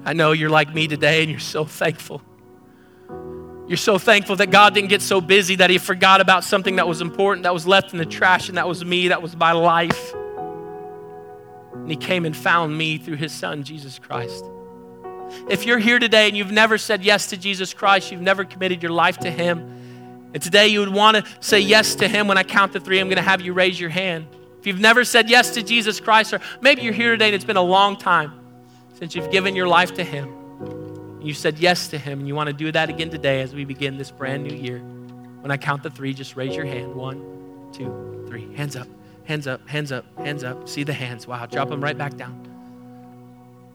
I 0.05 0.13
know 0.13 0.33
you're 0.33 0.51
like 0.51 0.73
me 0.73 0.87
today 0.87 1.23
and 1.23 1.31
you're 1.31 1.41
so 1.41 1.65
thankful. 1.65 2.23
You're 3.67 3.77
so 3.77 3.99
thankful 3.99 4.37
that 4.37 4.53
God 4.53 4.75
didn't 4.75 4.91
get 4.91 5.03
so 5.03 5.21
busy 5.21 5.57
that 5.57 5.71
He 5.71 5.79
forgot 5.79 6.21
about 6.21 6.45
something 6.45 6.77
that 6.77 6.87
was 6.87 7.01
important, 7.01 7.43
that 7.43 7.53
was 7.53 7.67
left 7.67 7.93
in 7.93 7.99
the 7.99 8.07
trash, 8.07 8.49
and 8.49 8.57
that 8.57 8.69
was 8.69 8.85
me, 8.85 9.09
that 9.09 9.21
was 9.21 9.37
my 9.37 9.53
life. 9.53 10.15
And 11.75 11.91
He 11.91 11.97
came 11.97 12.25
and 12.25 12.37
found 12.37 12.79
me 12.79 12.99
through 12.99 13.17
His 13.17 13.33
Son, 13.33 13.65
Jesus 13.65 13.99
Christ. 13.99 14.45
If 15.51 15.67
you're 15.67 15.81
here 15.81 15.99
today 15.99 16.29
and 16.29 16.37
you've 16.37 16.53
never 16.53 16.79
said 16.79 17.03
yes 17.03 17.31
to 17.31 17.37
Jesus 17.37 17.75
Christ, 17.75 18.13
you've 18.13 18.21
never 18.21 18.45
committed 18.45 18.83
your 18.83 18.93
life 18.93 19.19
to 19.19 19.31
Him, 19.31 19.86
and 20.37 20.43
today 20.43 20.69
you 20.69 20.81
would 20.81 20.93
want 20.93 21.17
to 21.17 21.25
say 21.41 21.59
yes 21.59 21.95
to 21.95 22.07
Him 22.07 22.29
when 22.29 22.37
I 22.37 22.43
count 22.43 22.75
to 22.75 22.81
three, 22.81 23.01
I'm 23.01 23.07
going 23.07 23.17
to 23.17 23.23
have 23.23 23.41
you 23.41 23.55
raise 23.55 23.81
your 23.81 23.89
hand. 23.89 24.27
If 24.61 24.67
you've 24.67 24.79
never 24.79 25.03
said 25.03 25.31
yes 25.31 25.55
to 25.55 25.63
Jesus 25.63 25.99
Christ, 25.99 26.35
or 26.35 26.43
maybe 26.61 26.83
you're 26.83 26.93
here 26.93 27.13
today 27.13 27.29
and 27.29 27.35
it's 27.35 27.47
been 27.47 27.57
a 27.57 27.63
long 27.63 27.97
time 27.97 28.39
since 28.99 29.15
you've 29.15 29.31
given 29.31 29.57
your 29.57 29.67
life 29.67 29.95
to 29.95 30.05
Him, 30.05 31.23
you 31.23 31.33
said 31.33 31.59
yes 31.59 31.89
to 31.89 31.97
Him, 31.97 32.19
and 32.19 32.29
you 32.29 32.35
want 32.35 32.49
to 32.49 32.53
do 32.53 32.71
that 32.71 32.91
again 32.91 33.09
today 33.09 33.41
as 33.41 33.55
we 33.55 33.65
begin 33.65 33.97
this 33.97 34.11
brand 34.11 34.45
new 34.45 34.55
year. 34.55 34.81
When 35.41 35.51
I 35.51 35.57
count 35.57 35.83
to 35.85 35.89
three, 35.89 36.13
just 36.13 36.37
raise 36.37 36.55
your 36.55 36.67
hand. 36.67 36.95
One, 36.95 37.71
two, 37.73 38.27
three. 38.29 38.55
Hands 38.57 38.77
up, 38.77 38.89
hands 39.25 39.47
up, 39.47 39.67
hands 39.67 39.91
up, 39.91 40.05
hands 40.19 40.45
up. 40.45 40.69
See 40.69 40.85
the 40.85 40.93
hands. 40.93 41.27
Wow, 41.27 41.47
drop 41.47 41.71
them 41.71 41.83
right 41.83 41.97
back 41.97 42.15
down. 42.19 42.56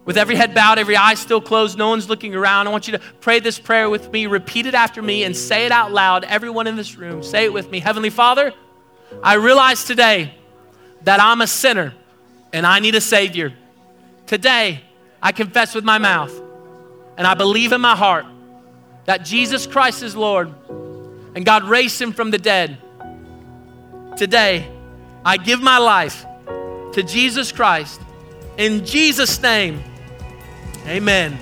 With 0.04 0.18
every 0.18 0.36
head 0.36 0.56
bowed, 0.56 0.80
every 0.80 0.98
eye 0.98 1.14
still 1.14 1.42
closed, 1.42 1.78
no 1.78 1.90
one's 1.90 2.10
looking 2.10 2.34
around. 2.34 2.68
I 2.68 2.72
want 2.72 2.88
you 2.88 2.94
to 2.94 3.00
pray 3.20 3.40
this 3.40 3.60
prayer 3.60 3.90
with 3.90 4.12
me, 4.12 4.26
repeat 4.26 4.66
it 4.66 4.74
after 4.74 5.02
me, 5.02 5.24
and 5.24 5.38
say 5.38 5.66
it 5.66 5.72
out 5.72 5.92
loud. 5.92 6.24
Everyone 6.24 6.66
in 6.66 6.76
this 6.76 6.96
room, 6.96 7.22
say 7.22 7.46
it 7.46 7.54
with 7.54 7.70
me. 7.70 7.80
Heavenly 7.80 8.10
Father, 8.10 8.52
I 9.24 9.36
realize 9.36 9.84
today 9.84 10.34
that 11.04 11.20
I'm 11.20 11.42
a 11.42 11.48
sinner 11.48 11.94
and 12.52 12.66
I 12.66 12.80
need 12.80 12.96
a 12.96 13.02
Savior. 13.02 13.54
Today, 14.26 14.82
I 15.22 15.32
confess 15.32 15.76
with 15.76 15.84
my 15.84 16.00
mouth 16.00 16.34
and 17.18 17.28
I 17.28 17.36
believe 17.36 17.72
in 17.72 17.82
my 17.82 17.96
heart 17.96 18.26
that 19.06 19.24
Jesus 19.24 19.68
Christ 19.68 20.02
is 20.02 20.16
Lord 20.16 20.52
and 21.36 21.46
God 21.46 21.64
raised 21.64 22.02
him 22.02 22.12
from 22.12 22.32
the 22.32 22.40
dead. 22.40 22.78
Today, 24.18 24.68
I 25.24 25.38
give 25.38 25.62
my 25.62 25.78
life 25.78 26.26
to 26.94 27.04
Jesus 27.04 27.52
Christ. 27.52 28.02
In 28.58 28.86
Jesus' 28.86 29.40
name, 29.42 29.84
Amen. 30.88 31.38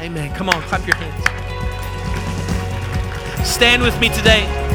Amen. 0.00 0.34
Come 0.34 0.48
on, 0.48 0.62
clap 0.62 0.86
your 0.86 0.96
hands. 0.96 1.24
Stand 3.46 3.82
with 3.82 3.98
me 4.00 4.08
today. 4.08 4.69